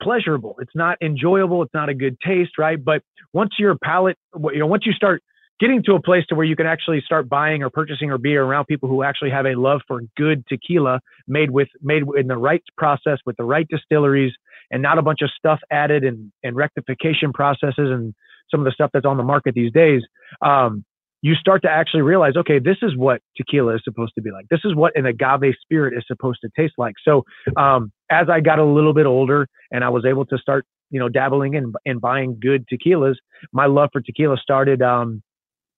[0.00, 0.56] pleasurable.
[0.60, 1.62] It's not enjoyable.
[1.62, 2.82] It's not a good taste, right?
[2.82, 3.02] But
[3.32, 5.22] once your palate, you know, once you start
[5.60, 8.34] getting to a place to where you can actually start buying or purchasing or be
[8.34, 12.36] around people who actually have a love for good tequila made with made in the
[12.36, 14.32] right process with the right distilleries
[14.72, 18.12] and not a bunch of stuff added and, and rectification processes and
[18.50, 20.02] some of the stuff that's on the market these days
[20.40, 20.84] um,
[21.22, 24.46] you start to actually realize okay this is what tequila is supposed to be like
[24.50, 27.24] this is what an agave spirit is supposed to taste like so
[27.56, 31.00] um, as i got a little bit older and i was able to start you
[31.00, 33.16] know, dabbling in in buying good tequilas.
[33.50, 35.22] My love for tequila started um,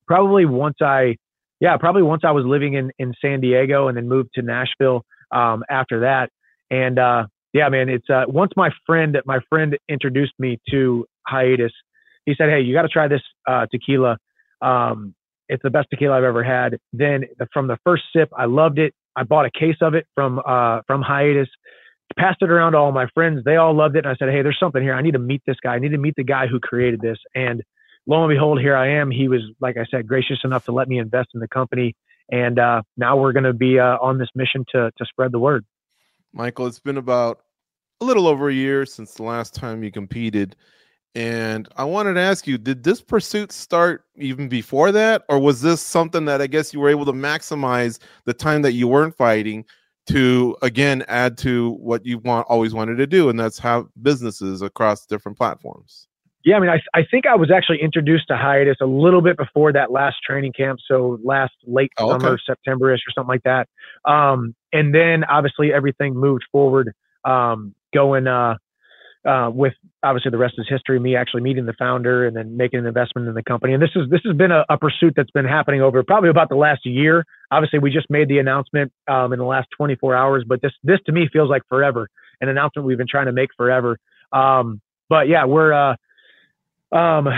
[0.06, 1.16] probably once I,
[1.60, 5.04] yeah, probably once I was living in in San Diego and then moved to Nashville
[5.30, 6.30] um, after that.
[6.70, 11.72] And uh, yeah, man, it's uh, once my friend my friend introduced me to hiatus.
[12.26, 14.18] He said, "Hey, you got to try this uh, tequila.
[14.60, 15.14] Um,
[15.48, 18.94] it's the best tequila I've ever had." Then from the first sip, I loved it.
[19.16, 21.48] I bought a case of it from uh, from hiatus.
[22.18, 23.42] Passed it around to all my friends.
[23.44, 24.04] They all loved it.
[24.04, 24.94] And I said, "Hey, there's something here.
[24.94, 25.74] I need to meet this guy.
[25.74, 27.62] I need to meet the guy who created this." And
[28.06, 29.10] lo and behold, here I am.
[29.10, 31.94] He was, like I said, gracious enough to let me invest in the company.
[32.30, 35.38] And uh, now we're going to be uh, on this mission to to spread the
[35.38, 35.64] word.
[36.32, 37.40] Michael, it's been about
[38.00, 40.56] a little over a year since the last time you competed.
[41.14, 45.22] And I wanted to ask you, did this pursuit start even before that?
[45.28, 48.72] Or was this something that I guess you were able to maximize the time that
[48.72, 49.64] you weren't fighting
[50.06, 54.60] to again add to what you want always wanted to do, and that's have businesses
[54.60, 56.08] across different platforms?
[56.44, 59.38] Yeah, I mean, I, I think I was actually introduced to hiatus a little bit
[59.38, 60.78] before that last training camp.
[60.86, 62.24] So last late oh, okay.
[62.24, 63.66] summer, September-ish or something like that.
[64.04, 66.92] Um, and then obviously everything moved forward,
[67.24, 68.56] um, going, uh,
[69.24, 69.72] uh, with
[70.02, 70.98] obviously the rest is history.
[70.98, 73.72] Me actually meeting the founder and then making an investment in the company.
[73.72, 76.48] And this is this has been a, a pursuit that's been happening over probably about
[76.48, 77.24] the last year.
[77.50, 80.98] Obviously, we just made the announcement um, in the last 24 hours, but this this
[81.06, 82.08] to me feels like forever.
[82.40, 83.98] An announcement we've been trying to make forever.
[84.32, 85.96] Um, but yeah, we're uh,
[86.96, 87.28] um,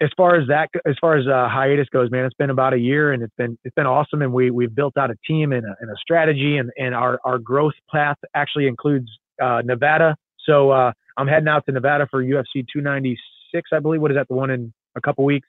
[0.00, 2.78] as far as that as far as uh, hiatus goes, man, it's been about a
[2.78, 4.22] year and it's been it's been awesome.
[4.22, 7.18] And we we've built out a team and a, and a strategy and and our
[7.24, 9.08] our growth path actually includes
[9.42, 10.16] uh, Nevada.
[10.44, 14.00] So uh, I'm heading out to Nevada for UFC 296, I believe.
[14.00, 14.28] What is that?
[14.28, 15.48] The one in a couple weeks.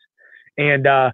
[0.58, 1.12] And uh,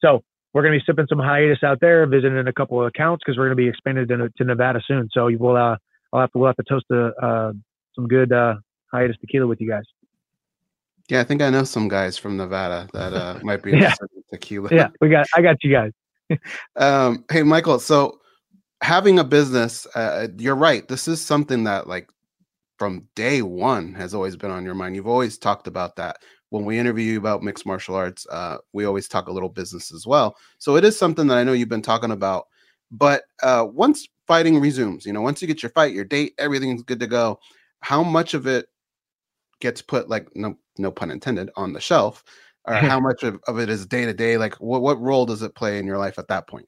[0.00, 3.22] so we're going to be sipping some hiatus out there, visiting a couple of accounts
[3.24, 5.08] because we're going to be expanded to, to Nevada soon.
[5.12, 5.76] So we'll uh,
[6.12, 7.52] I'll have to we'll have to toast a, uh,
[7.94, 8.54] some good uh,
[8.90, 9.84] hiatus tequila with you guys.
[11.08, 13.94] Yeah, I think I know some guys from Nevada that uh, might be yeah.
[14.32, 14.70] tequila.
[14.72, 15.92] Yeah, we got I got you guys.
[16.76, 17.78] um, hey, Michael.
[17.78, 18.20] So
[18.82, 20.86] having a business, uh, you're right.
[20.88, 22.08] This is something that like
[22.78, 24.94] from day one has always been on your mind.
[24.94, 26.18] You've always talked about that.
[26.50, 29.92] When we interview you about mixed martial arts, uh, we always talk a little business
[29.92, 30.36] as well.
[30.58, 32.46] So it is something that I know you've been talking about.
[32.90, 36.82] But uh, once fighting resumes, you know, once you get your fight, your date, everything's
[36.82, 37.38] good to go.
[37.80, 38.66] How much of it
[39.60, 42.24] gets put, like no, no pun intended, on the shelf,
[42.64, 44.38] or how much of, of it is day to day?
[44.38, 46.66] Like, what what role does it play in your life at that point?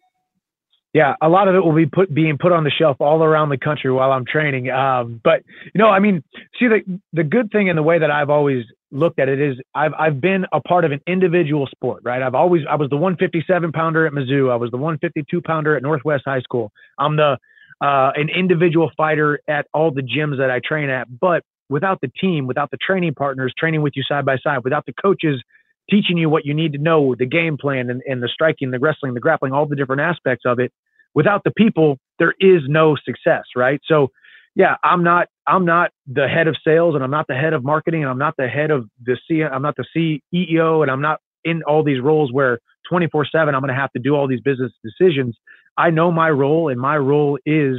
[0.92, 3.50] Yeah, a lot of it will be put being put on the shelf all around
[3.50, 4.70] the country while I'm training.
[4.70, 6.24] Um, but you know, I mean,
[6.58, 9.56] see the the good thing in the way that I've always looked at it is
[9.72, 12.22] I've I've been a part of an individual sport, right?
[12.22, 14.50] I've always I was the 157 pounder at Mizzou.
[14.50, 16.72] I was the 152 pounder at Northwest High School.
[16.98, 17.38] I'm the
[17.80, 21.06] uh, an individual fighter at all the gyms that I train at.
[21.20, 24.86] But without the team, without the training partners training with you side by side, without
[24.86, 25.42] the coaches
[25.90, 28.78] teaching you what you need to know, the game plan and, and the striking, the
[28.78, 30.72] wrestling, the grappling, all the different aspects of it.
[31.14, 33.80] Without the people, there is no success, right?
[33.86, 34.08] So,
[34.54, 37.64] yeah, I'm not I'm not the head of sales and I'm not the head of
[37.64, 41.00] marketing and I'm not the head of the C I'm not the CEO and I'm
[41.00, 42.58] not in all these roles where
[42.90, 45.36] 24/7 I'm going to have to do all these business decisions.
[45.76, 47.78] I know my role and my role is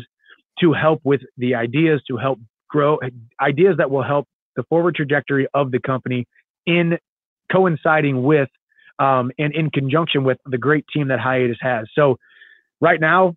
[0.59, 2.99] to help with the ideas to help grow
[3.41, 6.25] ideas that will help the forward trajectory of the company
[6.65, 6.97] in
[7.51, 8.49] coinciding with
[8.99, 11.87] um, and in conjunction with the great team that Hiatus has.
[11.93, 12.17] So
[12.81, 13.35] right now,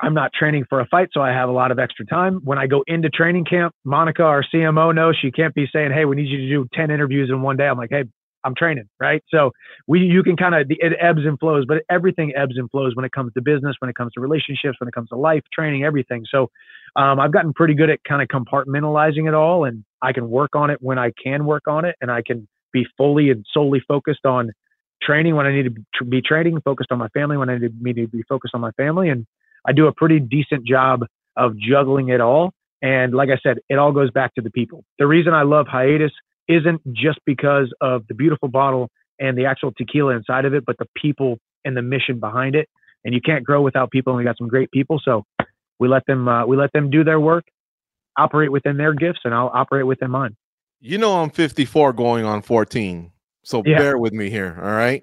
[0.00, 2.40] I'm not training for a fight, so I have a lot of extra time.
[2.44, 6.04] When I go into training camp, Monica, our CMO, knows she can't be saying, "Hey,
[6.04, 8.04] we need you to do 10 interviews in one day." I'm like, "Hey,
[8.42, 9.52] I'm training, right?" So
[9.86, 13.04] we, you can kind of it ebbs and flows, but everything ebbs and flows when
[13.04, 15.84] it comes to business, when it comes to relationships, when it comes to life, training,
[15.84, 16.24] everything.
[16.28, 16.50] So
[16.96, 20.56] um, I've gotten pretty good at kind of compartmentalizing it all, and I can work
[20.56, 23.80] on it when I can work on it, and I can be fully and solely
[23.86, 24.50] focused on
[25.04, 27.92] training when I need to be training, focused on my family when I need me
[27.92, 29.08] to be focused on my family.
[29.08, 29.26] And
[29.66, 31.04] I do a pretty decent job
[31.36, 32.52] of juggling it all.
[32.82, 34.84] And like I said, it all goes back to the people.
[34.98, 36.12] The reason I love hiatus
[36.48, 40.76] isn't just because of the beautiful bottle and the actual tequila inside of it, but
[40.78, 42.68] the people and the mission behind it.
[43.04, 44.12] And you can't grow without people.
[44.12, 45.00] And we got some great people.
[45.02, 45.24] So
[45.78, 47.44] we let them, uh, we let them do their work,
[48.16, 50.36] operate within their gifts, and I'll operate within mine.
[50.80, 53.10] You know, I'm 54 going on 14.
[53.44, 53.78] So yeah.
[53.78, 54.58] bear with me here.
[54.62, 55.02] All right.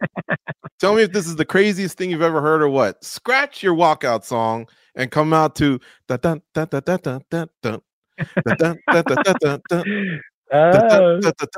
[0.80, 3.04] Tell me if this is the craziest thing you've ever heard or what.
[3.04, 7.46] Scratch your walkout song and come out to da dun da da da da da
[7.62, 7.82] dun.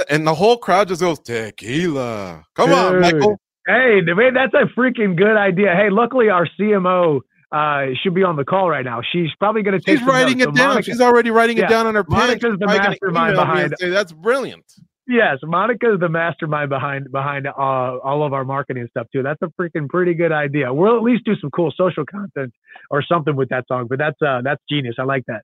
[0.09, 2.43] And the whole crowd just goes tequila.
[2.55, 2.77] Come Dude.
[2.77, 3.39] on, Michael.
[3.65, 5.73] Hey, man, that's a freaking good idea.
[5.73, 7.21] Hey, luckily our CMO
[7.53, 9.01] uh, should be on the call right now.
[9.11, 9.99] She's probably going to take.
[9.99, 10.49] She's writing notes.
[10.49, 10.67] it so down.
[10.69, 12.03] Monica, She's already writing yeah, it down on her.
[12.07, 12.59] Monica's pen.
[12.59, 13.73] the mastermind behind.
[13.79, 14.65] Say, that's brilliant.
[15.05, 19.21] Yes, Monica is the mastermind behind behind uh, all of our marketing stuff too.
[19.21, 20.73] That's a freaking pretty good idea.
[20.73, 22.53] We'll at least do some cool social content
[22.89, 23.87] or something with that song.
[23.89, 24.95] But that's uh that's genius.
[24.97, 25.41] I like that.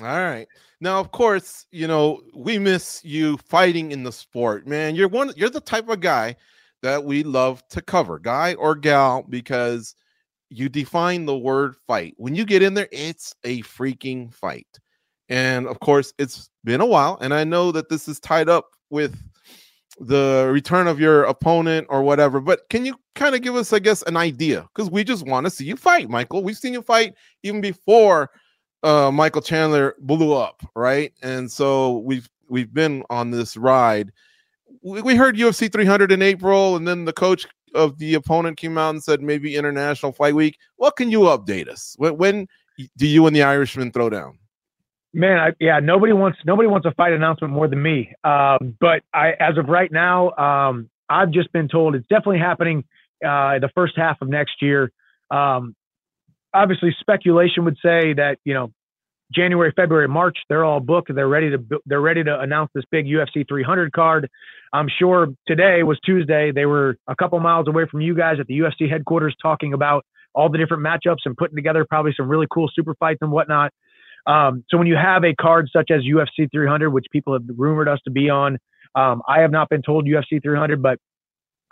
[0.00, 0.46] All right.
[0.80, 4.96] Now, of course, you know we miss you fighting in the sport, man.
[4.96, 5.32] You're one.
[5.36, 6.34] You're the type of guy
[6.82, 9.94] that we love to cover, guy or gal, because
[10.50, 12.14] you define the word fight.
[12.16, 14.66] When you get in there, it's a freaking fight.
[15.28, 18.75] And of course, it's been a while, and I know that this is tied up
[18.90, 19.16] with
[19.98, 22.40] the return of your opponent or whatever.
[22.40, 24.68] But can you kind of give us, I guess, an idea?
[24.74, 26.42] Because we just want to see you fight, Michael.
[26.42, 28.30] We've seen you fight even before
[28.82, 31.12] uh, Michael Chandler blew up, right?
[31.22, 34.12] And so we've we've been on this ride.
[34.82, 38.78] We, we heard UFC 300 in April, and then the coach of the opponent came
[38.78, 40.58] out and said maybe International Fight Week.
[40.76, 41.94] What can you update us?
[41.98, 42.48] When, when
[42.96, 44.38] do you and the Irishman throw down?
[45.16, 48.12] Man, I, yeah, nobody wants nobody wants a fight announcement more than me.
[48.22, 52.84] Um, but I, as of right now, um, I've just been told it's definitely happening
[53.24, 54.92] uh, the first half of next year.
[55.30, 55.74] Um,
[56.52, 58.74] obviously, speculation would say that you know
[59.34, 61.14] January, February, March, they're all booked.
[61.14, 64.28] They're ready to they're ready to announce this big UFC 300 card.
[64.74, 66.52] I'm sure today was Tuesday.
[66.52, 70.04] They were a couple miles away from you guys at the UFC headquarters talking about
[70.34, 73.72] all the different matchups and putting together probably some really cool super fights and whatnot.
[74.26, 77.88] Um, so when you have a card such as UFC 300, which people have rumored
[77.88, 78.58] us to be on,
[78.94, 80.98] um, I have not been told UFC 300, but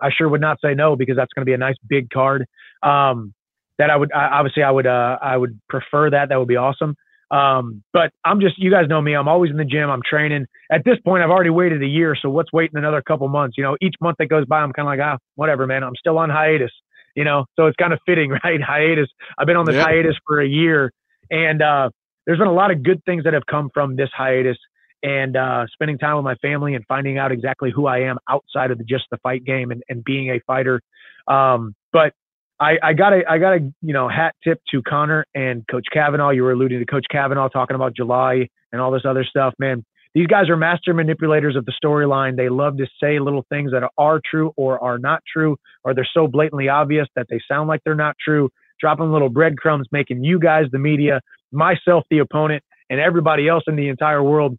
[0.01, 2.47] I sure would not say no because that's going to be a nice big card.
[2.83, 3.35] Um,
[3.79, 6.29] that I would I, obviously I would uh, I would prefer that.
[6.29, 6.95] That would be awesome.
[7.31, 9.15] Um, but I'm just you guys know me.
[9.15, 9.91] I'm always in the gym.
[9.91, 10.47] I'm training.
[10.71, 12.15] At this point, I've already waited a year.
[12.21, 13.57] So what's waiting another couple months?
[13.59, 15.83] You know, each month that goes by, I'm kind of like ah whatever, man.
[15.83, 16.71] I'm still on hiatus.
[17.17, 18.61] You know, so it's kind of fitting, right?
[18.61, 19.09] Hiatus.
[19.39, 19.85] I've been on this Yeah.
[19.85, 20.93] hiatus for a year,
[21.31, 21.91] and uh,
[22.27, 24.57] there's been a lot of good things that have come from this hiatus
[25.03, 28.71] and uh, spending time with my family and finding out exactly who I am outside
[28.71, 30.81] of the, just the fight game and, and being a fighter.
[31.29, 32.15] Um, but
[32.59, 35.87] I, I got a I got a you know hat tip to Conor and Coach
[35.93, 36.33] Kavanagh.
[36.33, 39.85] You were alluding to Coach Kavanagh talking about July and all this other stuff, man.
[40.15, 42.37] These guys are master manipulators of the storyline.
[42.37, 46.09] They love to say little things that are true or are not true, or they're
[46.15, 48.49] so blatantly obvious that they sound like they're not true.
[48.81, 51.21] Dropping little breadcrumbs, making you guys, the media,
[51.55, 54.59] myself, the opponent, and everybody else in the entire world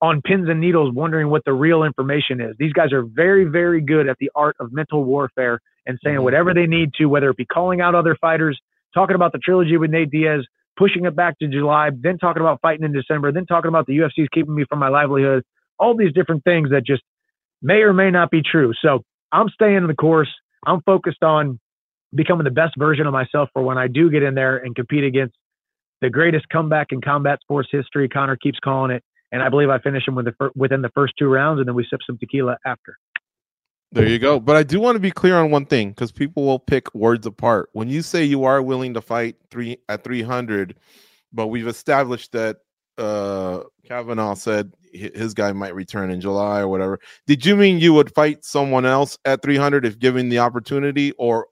[0.00, 2.54] on pins and needles wondering what the real information is.
[2.58, 6.22] These guys are very, very good at the art of mental warfare and saying Mhm.
[6.22, 8.60] whatever they need to, whether it be calling out other fighters,
[8.94, 12.60] talking about the trilogy with Nate Diaz, pushing it back to July, then talking about
[12.60, 15.42] fighting in December, then talking about the UFC's keeping me from my livelihood,
[15.78, 17.02] all these different things that just
[17.60, 18.72] may or may not be true.
[18.80, 20.32] So I'm staying in the course.
[20.64, 21.58] I'm focused on
[22.14, 25.04] becoming the best version of myself for when I do get in there and compete
[25.04, 25.34] against
[26.00, 28.08] the greatest comeback in combat sports history.
[28.08, 30.90] Conor keeps calling it, and I believe I finish him with the fir- within the
[30.90, 32.96] first two rounds, and then we sip some tequila after.
[33.90, 34.38] There you go.
[34.38, 37.26] But I do want to be clear on one thing because people will pick words
[37.26, 37.70] apart.
[37.72, 40.76] When you say you are willing to fight three at 300,
[41.32, 42.58] but we've established that
[42.98, 46.98] uh Kavanagh said his guy might return in July or whatever.
[47.26, 51.46] Did you mean you would fight someone else at 300 if given the opportunity, or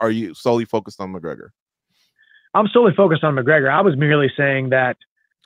[0.00, 1.50] are you solely focused on McGregor?
[2.54, 3.70] I'm solely focused on McGregor.
[3.70, 4.96] I was merely saying that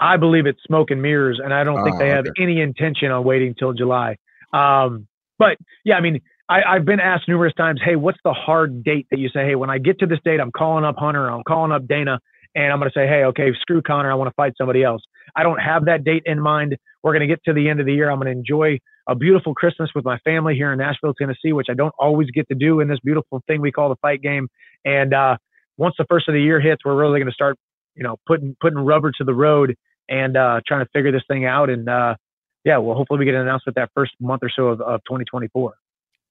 [0.00, 2.42] I believe it's smoke and mirrors, and I don't think Ah, they have okay.
[2.42, 4.16] any intention on waiting till July.
[4.52, 5.07] Um,
[5.38, 9.07] but yeah, I mean, I, I've been asked numerous times, hey, what's the hard date
[9.11, 11.42] that you say, hey, when I get to this date, I'm calling up Hunter, I'm
[11.44, 12.20] calling up Dana,
[12.55, 15.02] and I'm going to say, hey, okay, screw Conor, I want to fight somebody else.
[15.36, 16.76] I don't have that date in mind.
[17.02, 18.11] We're going to get to the end of the year.
[18.11, 18.78] I'm going to enjoy
[19.09, 22.48] a beautiful Christmas with my family here in Nashville, Tennessee, which I don't always get
[22.48, 24.48] to do in this beautiful thing we call the fight game.
[24.84, 25.36] And uh,
[25.76, 27.56] once the first of the year hits, we're really going to start,
[27.94, 29.76] you know, putting putting rubber to the road
[30.08, 31.70] and uh, trying to figure this thing out.
[31.70, 32.16] And uh,
[32.64, 35.74] yeah, well, hopefully we get an announcement that first month or so of, of 2024.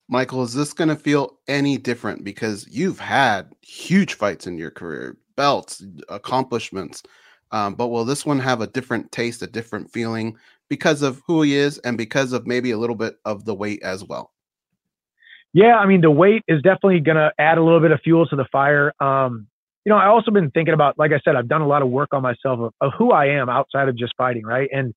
[0.10, 4.72] Michael, is this going to feel any different because you've had huge fights in your
[4.72, 7.04] career, belts, accomplishments,
[7.52, 10.36] um, but will this one have a different taste, a different feeling
[10.70, 13.82] because of who he is and because of maybe a little bit of the weight
[13.82, 14.33] as well?
[15.54, 18.26] Yeah, I mean the weight is definitely going to add a little bit of fuel
[18.28, 18.94] to the fire.
[19.00, 19.48] Um,
[19.86, 21.90] you know, I also been thinking about, like I said, I've done a lot of
[21.90, 24.70] work on myself of, of who I am outside of just fighting, right?
[24.72, 24.94] And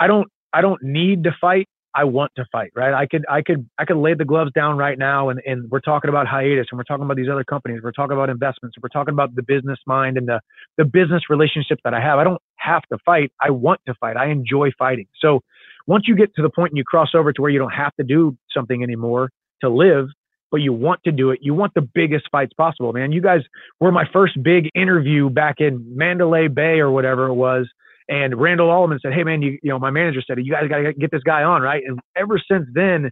[0.00, 1.68] I don't, I don't need to fight.
[1.94, 2.94] I want to fight, right?
[2.94, 5.80] I could, I could, I could lay the gloves down right now, and and we're
[5.80, 8.88] talking about hiatus, and we're talking about these other companies, we're talking about investments, we're
[8.88, 10.40] talking about the business mind and the
[10.78, 12.18] the business relationships that I have.
[12.18, 13.30] I don't have to fight.
[13.42, 14.16] I want to fight.
[14.16, 15.06] I enjoy fighting.
[15.20, 15.40] So
[15.86, 17.94] once you get to the point and you cross over to where you don't have
[17.96, 19.30] to do something anymore
[19.62, 20.08] to live,
[20.50, 21.40] but you want to do it.
[21.42, 23.10] You want the biggest fights possible, man.
[23.10, 23.40] You guys
[23.80, 27.68] were my first big interview back in Mandalay Bay or whatever it was.
[28.08, 30.78] And Randall Allman said, Hey man, you, you know, my manager said, you guys got
[30.78, 31.62] to get this guy on.
[31.62, 31.82] Right.
[31.86, 33.10] And ever since then,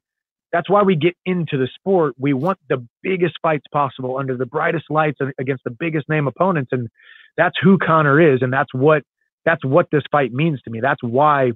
[0.53, 2.15] that's why we get into the sport.
[2.19, 6.71] We want the biggest fights possible under the brightest lights against the biggest name opponents.
[6.73, 6.89] And
[7.37, 8.43] that's who Conor is.
[8.43, 9.03] And that's what,
[9.45, 10.81] that's what this fight means to me.
[10.81, 11.53] That's why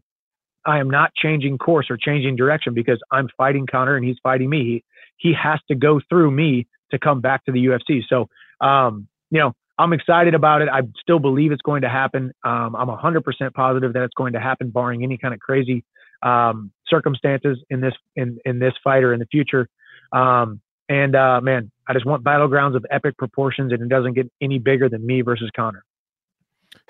[0.66, 4.48] I am not changing course or changing direction because I'm fighting Conor and he's fighting
[4.48, 4.82] me.
[5.18, 8.02] He, he has to go through me to come back to the UFC.
[8.08, 8.28] So,
[8.60, 10.68] um, you know, I'm excited about it.
[10.68, 12.32] I still believe it's going to happen.
[12.44, 15.84] Um, I'm 100% positive that it's going to happen, barring any kind of crazy
[16.22, 19.68] um, circumstances in this in in this fight or in the future.
[20.12, 24.30] Um, and uh, man, I just want battlegrounds of epic proportions, and it doesn't get
[24.40, 25.84] any bigger than me versus Conor.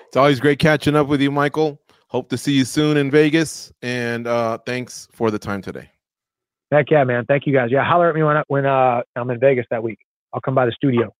[0.07, 1.79] It's always great catching up with you, Michael.
[2.15, 5.89] Hope to see you soon in Vegas, and uh, thanks for the time today.
[6.71, 7.25] Heck yeah, man!
[7.25, 7.71] Thank you guys.
[7.73, 9.99] Yeah, holler at me when I, when uh, I'm in Vegas that week.
[10.31, 11.13] I'll come by the studio.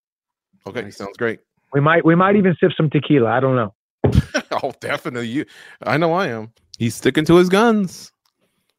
[0.66, 1.42] Okay, sounds great.
[1.74, 3.30] We might we might even sip some tequila.
[3.30, 3.74] I don't know.
[4.64, 5.28] oh, definitely.
[5.28, 5.46] You,
[5.84, 6.54] I know I am.
[6.78, 8.14] He's sticking to his guns.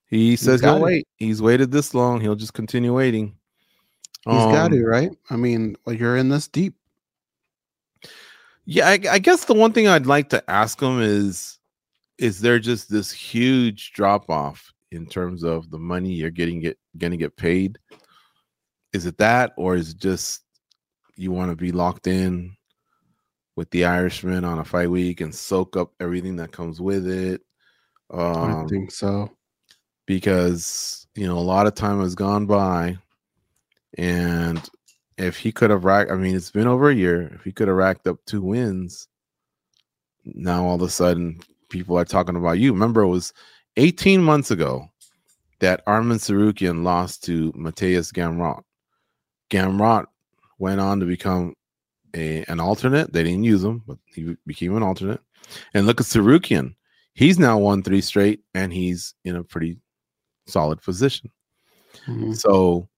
[0.06, 1.06] He says he'll wait.
[1.16, 2.22] He's waited this long.
[2.22, 3.36] He'll just continue waiting.
[4.24, 5.10] He's um, got to, right?
[5.28, 6.76] I mean, well, you're in this deep.
[8.64, 11.58] Yeah, I, I guess the one thing I'd like to ask him is,
[12.18, 16.78] is there just this huge drop off in terms of the money you're getting get
[16.98, 17.78] going to get paid?
[18.92, 20.42] Is it that, or is it just
[21.16, 22.56] you want to be locked in
[23.54, 27.42] with the Irishman on a fight week and soak up everything that comes with it?
[28.10, 29.30] Um, I think so.
[30.06, 32.96] Because you know a lot of time has gone by,
[33.98, 34.66] and
[35.18, 37.32] if he could have racked, I mean, it's been over a year.
[37.34, 39.08] If he could have racked up two wins,
[40.24, 42.72] now all of a sudden people are talking about you.
[42.72, 43.32] Remember, it was
[43.76, 44.86] 18 months ago
[45.60, 48.62] that Arman Tsarukyan lost to Mateusz Gamrot.
[49.50, 50.06] Gamrot
[50.58, 51.54] went on to become
[52.14, 53.12] a an alternate.
[53.12, 55.20] They didn't use him, but he became an alternate.
[55.74, 56.74] And look at Tsarukyan.
[57.14, 59.78] He's now won three straight, and he's in a pretty
[60.46, 61.30] solid position.
[62.06, 62.32] Mm-hmm.
[62.32, 62.88] So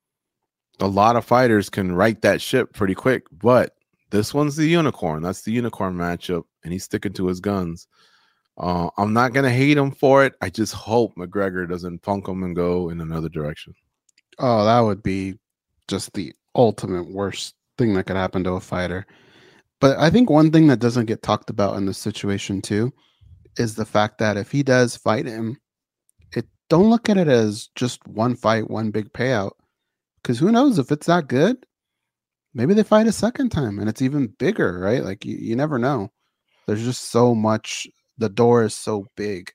[0.80, 3.74] a lot of fighters can right that ship pretty quick, but
[4.10, 5.22] this one's the unicorn.
[5.22, 7.86] That's the unicorn matchup, and he's sticking to his guns.
[8.58, 10.34] Uh, I'm not gonna hate him for it.
[10.40, 13.74] I just hope McGregor doesn't punk him and go in another direction.
[14.38, 15.34] Oh, that would be
[15.86, 19.06] just the ultimate worst thing that could happen to a fighter.
[19.80, 22.92] But I think one thing that doesn't get talked about in this situation too
[23.58, 25.56] is the fact that if he does fight him,
[26.32, 29.52] it don't look at it as just one fight, one big payout.
[30.22, 31.64] Because who knows if it's that good?
[32.54, 35.04] Maybe they fight a second time and it's even bigger, right?
[35.04, 36.10] Like you, you never know.
[36.66, 37.86] There's just so much.
[38.18, 39.52] The door is so big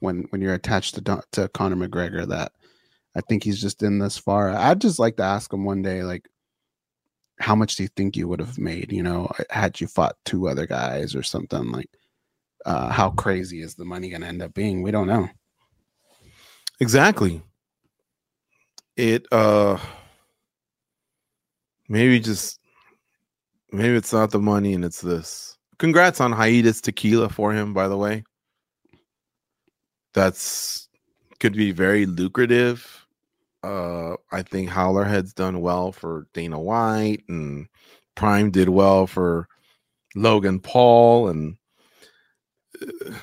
[0.00, 2.52] when when you're attached to to Conor McGregor that
[3.16, 4.50] I think he's just in this far.
[4.50, 6.28] I'd just like to ask him one day, like,
[7.38, 10.48] how much do you think you would have made, you know, had you fought two
[10.48, 11.90] other guys or something like
[12.64, 14.82] uh, how crazy is the money going to end up being?
[14.82, 15.28] We don't know.
[16.80, 17.42] Exactly.
[18.96, 19.78] It uh
[21.88, 22.60] maybe just
[23.70, 25.56] maybe it's not the money and it's this.
[25.78, 28.24] Congrats on hiatus tequila for him, by the way.
[30.14, 30.88] That's
[31.40, 33.02] could be very lucrative
[33.62, 37.68] uh, I think Howlerhead's done well for Dana White, and
[38.14, 39.48] Prime did well for
[40.14, 41.56] Logan Paul, and
[42.80, 43.14] uh,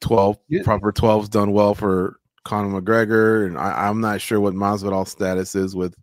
[0.00, 0.62] twelve yeah.
[0.62, 5.54] proper 12's done well for Conor McGregor, and I, am not sure what Masvidal's status
[5.54, 5.94] is with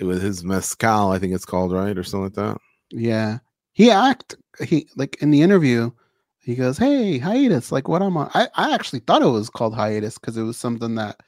[0.00, 1.10] with his mezcal.
[1.10, 2.58] I think it's called right or something like that.
[2.90, 3.38] Yeah,
[3.76, 5.90] he act he like in the interview.
[6.38, 7.70] He goes, "Hey, hiatus!
[7.70, 10.94] Like what on." I, I actually thought it was called hiatus because it was something
[10.94, 11.20] that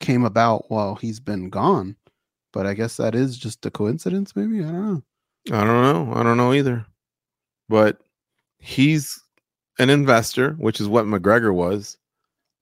[0.00, 1.94] came about while he's been gone.
[2.54, 4.60] But I guess that is just a coincidence, maybe.
[4.60, 5.02] I don't know.
[5.52, 6.14] I don't know.
[6.14, 6.86] I don't know either.
[7.68, 7.98] But
[8.58, 9.20] he's
[9.78, 11.98] an investor, which is what McGregor was.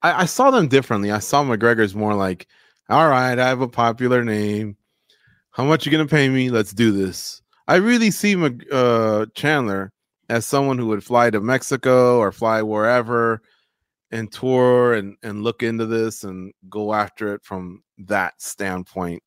[0.03, 1.13] I, I saw them differently.
[1.13, 2.49] I saw McGregor's more like,
[2.89, 4.77] all right, I have a popular name.
[5.51, 6.51] How much you gonna pay me?
[6.51, 7.42] Let's do this.
[7.69, 8.37] I really see
[8.73, 9.93] uh, Chandler
[10.29, 13.43] as someone who would fly to Mexico or fly wherever
[14.11, 19.23] and tour and and look into this and go after it from that standpoint.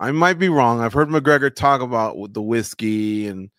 [0.00, 0.80] I might be wrong.
[0.80, 3.50] I've heard McGregor talk about the whiskey and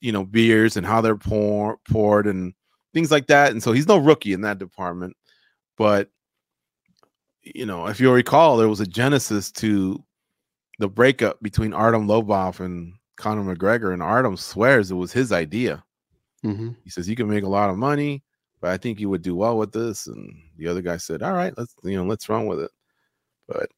[0.00, 2.54] you know beers and how they're pour, poured and
[2.94, 3.52] things like that.
[3.52, 5.16] And so he's no rookie in that department.
[5.76, 6.10] But
[7.42, 10.02] you know, if you'll recall, there was a genesis to
[10.78, 15.84] the breakup between Artem Lobov and Conor McGregor, and Artem swears it was his idea.
[16.44, 16.70] Mm-hmm.
[16.84, 18.22] He says you can make a lot of money
[18.60, 20.06] but I think you would do well with this.
[20.06, 22.70] And the other guy said, all right, let's, you know, let's run with it.
[23.46, 23.70] But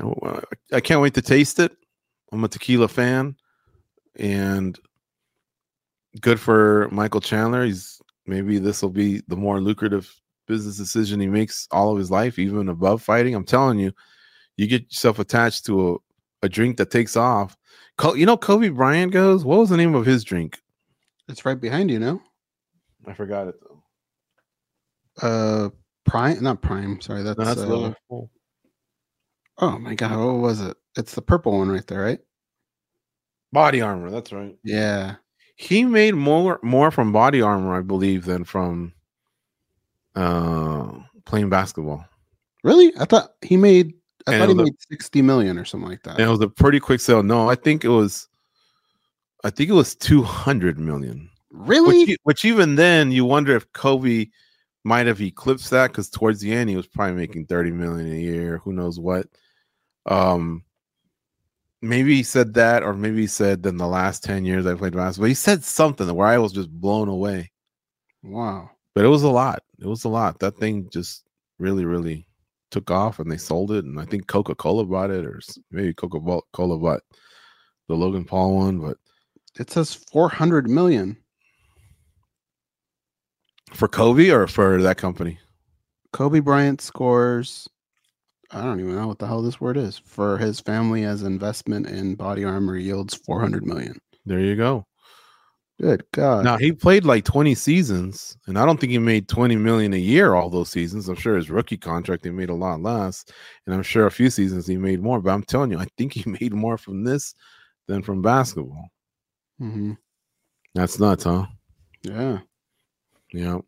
[0.00, 0.40] uh,
[0.72, 1.72] I can't wait to taste it.
[2.32, 3.36] I'm a tequila fan,
[4.16, 4.78] and
[6.20, 7.64] good for Michael Chandler.
[7.64, 10.14] He's maybe this will be the more lucrative
[10.46, 13.34] business decision he makes all of his life, even above fighting.
[13.34, 13.92] I'm telling you,
[14.58, 16.02] you get yourself attached to
[16.42, 17.56] a, drink that takes off.
[18.14, 19.44] You know, Kobe Bryant goes.
[19.44, 20.60] What was the name of his drink?
[21.28, 22.20] It's right behind you, no?
[23.06, 23.82] I forgot it though.
[25.20, 25.70] Uh,
[26.04, 27.00] Prime, not Prime.
[27.00, 28.20] Sorry, that's, No, that's uh,
[29.58, 30.76] oh my god, what was it?
[30.96, 32.20] It's the purple one right there, right?
[33.52, 34.10] Body armor.
[34.10, 34.56] That's right.
[34.62, 35.16] Yeah.
[35.56, 38.92] He made more more from body armor, I believe, than from
[40.14, 40.92] uh
[41.24, 42.04] playing basketball.
[42.62, 42.92] Really?
[42.98, 43.94] I thought he made.
[44.28, 46.18] I And thought he made sixty million or something like that.
[46.18, 47.22] And it was a pretty quick sale.
[47.22, 48.28] No, I think it was
[49.44, 51.30] I think it was 200 million.
[51.50, 52.04] really?
[52.06, 54.26] Which, which even then you wonder if Kobe
[54.84, 58.16] might have eclipsed that because towards the end he was probably making 30 million a
[58.16, 59.26] year, who knows what.
[60.06, 60.64] Um
[61.82, 64.94] maybe he said that, or maybe he said in the last 10 years I played
[64.94, 65.28] basketball.
[65.28, 67.52] He said something where I was just blown away.
[68.22, 68.70] wow.
[68.94, 69.62] But it was a lot.
[69.80, 70.40] It was a lot.
[70.40, 71.24] That thing just
[71.58, 72.27] really, really
[72.70, 73.84] took off and they sold it.
[73.84, 75.40] And I think Coca Cola bought it, or
[75.70, 76.18] maybe Coca
[76.52, 77.00] Cola bought
[77.88, 78.78] the Logan Paul one.
[78.78, 78.96] But
[79.58, 81.16] It says four hundred million.
[83.74, 85.38] for Kobe or for that company?
[86.12, 87.68] Kobe Bryant scores.
[88.50, 91.86] I don't even know what the hell this word is for his family as investment
[91.86, 93.98] in body armor yields four hundred million.
[94.24, 94.86] There you go.
[95.80, 96.44] Good God.
[96.44, 99.98] Now he played like 20 seasons, and I don't think he made 20 million a
[99.98, 101.08] year all those seasons.
[101.08, 103.24] I'm sure his rookie contract he made a lot less,
[103.64, 105.20] and I'm sure a few seasons he made more.
[105.20, 107.34] But I'm telling you, I think he made more from this
[107.86, 108.88] than from basketball.
[109.60, 109.92] Mm-hmm.
[110.74, 111.46] That's nuts, huh?
[112.02, 112.38] Yeah.
[113.32, 113.58] Yeah.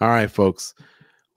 [0.00, 0.74] All right, folks.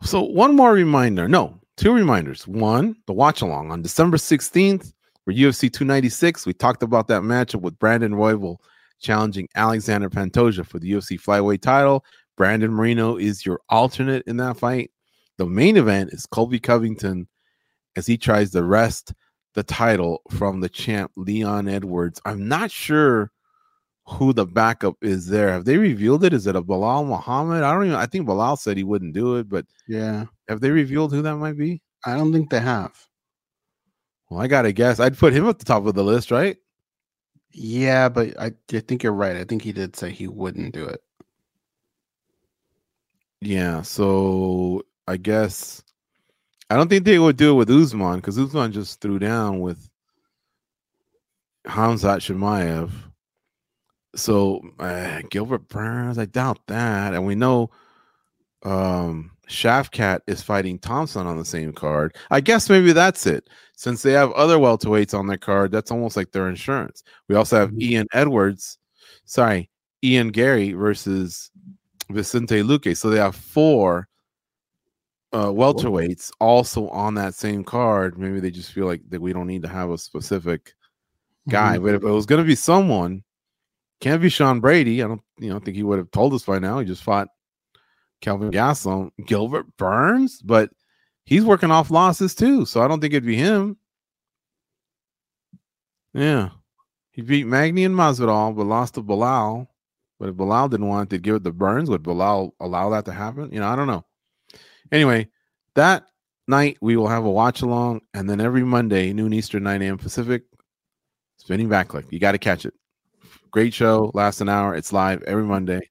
[0.01, 1.27] So one more reminder.
[1.27, 2.47] No, two reminders.
[2.47, 4.91] One, the watch along on December 16th
[5.23, 6.47] for UFC 296.
[6.47, 8.57] We talked about that matchup with Brandon Royval
[8.99, 12.03] challenging Alexander Pantoja for the UFC flyweight title.
[12.37, 14.91] Brandon Moreno is your alternate in that fight.
[15.37, 17.27] The main event is Colby Covington
[17.95, 19.13] as he tries to wrest
[19.53, 22.19] the title from the champ Leon Edwards.
[22.25, 23.31] I'm not sure
[24.07, 25.51] who the backup is there.
[25.51, 26.33] Have they revealed it?
[26.33, 27.63] Is it a Belal Muhammad?
[27.63, 30.25] I don't even I think Belal said he wouldn't do it, but Yeah.
[30.49, 31.81] have they revealed who that might be?
[32.05, 32.93] I don't think they have.
[34.29, 34.99] Well, I gotta guess.
[34.99, 36.57] I'd put him at the top of the list, right?
[37.57, 39.37] Yeah, but I, I think you're right.
[39.37, 41.01] I think he did say he wouldn't do it.
[43.39, 43.81] Yeah.
[43.81, 45.81] So I guess
[46.69, 49.89] I don't think they would do it with Usman because Usman just threw down with
[51.65, 52.91] Khamzat Chimaev.
[54.17, 57.13] So uh, Gilbert Burns, I doubt that.
[57.13, 57.69] And we know
[58.65, 62.15] um Shavkat is fighting Thompson on the same card.
[62.31, 63.47] I guess maybe that's it.
[63.77, 67.03] Since they have other welterweights on their card, that's almost like their insurance.
[67.27, 68.79] We also have Ian Edwards,
[69.25, 69.69] sorry,
[70.03, 71.51] Ian Garry versus
[72.09, 72.97] Vicente Luque.
[72.97, 74.07] So they have four
[75.31, 78.17] uh welterweights also on that same card.
[78.17, 80.73] Maybe they just feel like that we don't need to have a specific
[81.49, 81.77] guy.
[81.77, 83.23] But if it was gonna be someone,
[83.99, 85.03] can't be Sean Brady.
[85.03, 86.79] I don't you know think he would have told us by now.
[86.79, 87.27] He just fought
[88.21, 90.69] Kelvin Gastelum, Gilbert Burns, but
[91.25, 92.65] he's working off losses too.
[92.65, 93.77] So I don't think it'd be him.
[96.13, 96.49] Yeah.
[97.11, 99.67] He beat Magny and Masvidal, but lost to Belal.
[100.19, 103.11] But if Belal didn't want to give it to Burns, would Belal allow that to
[103.11, 103.51] happen?
[103.51, 104.05] You know, I don't know.
[104.91, 105.29] Anyway,
[105.75, 106.05] that
[106.47, 109.97] night we will have a watch along, and then every Monday, noon Eastern, 9 a.m.
[109.97, 110.43] Pacific,
[111.37, 112.11] spinning back backlick.
[112.11, 112.73] You got to catch it.
[113.51, 114.75] Great show, lasts an hour.
[114.75, 115.89] It's live every Monday,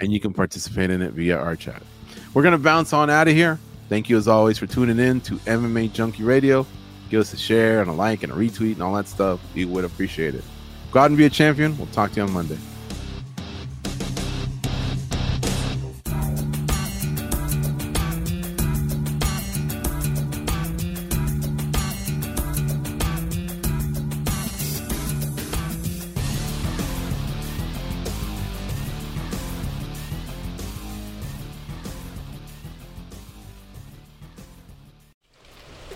[0.00, 1.82] and you can participate in it via our chat.
[2.34, 3.58] We're gonna bounce on out of here.
[3.88, 6.66] Thank you as always for tuning in to MMA Junkie Radio.
[7.10, 9.40] Give us a share and a like and a retweet and all that stuff.
[9.54, 10.44] We would appreciate it.
[10.92, 11.76] Go out and be a champion.
[11.76, 12.58] We'll talk to you on Monday.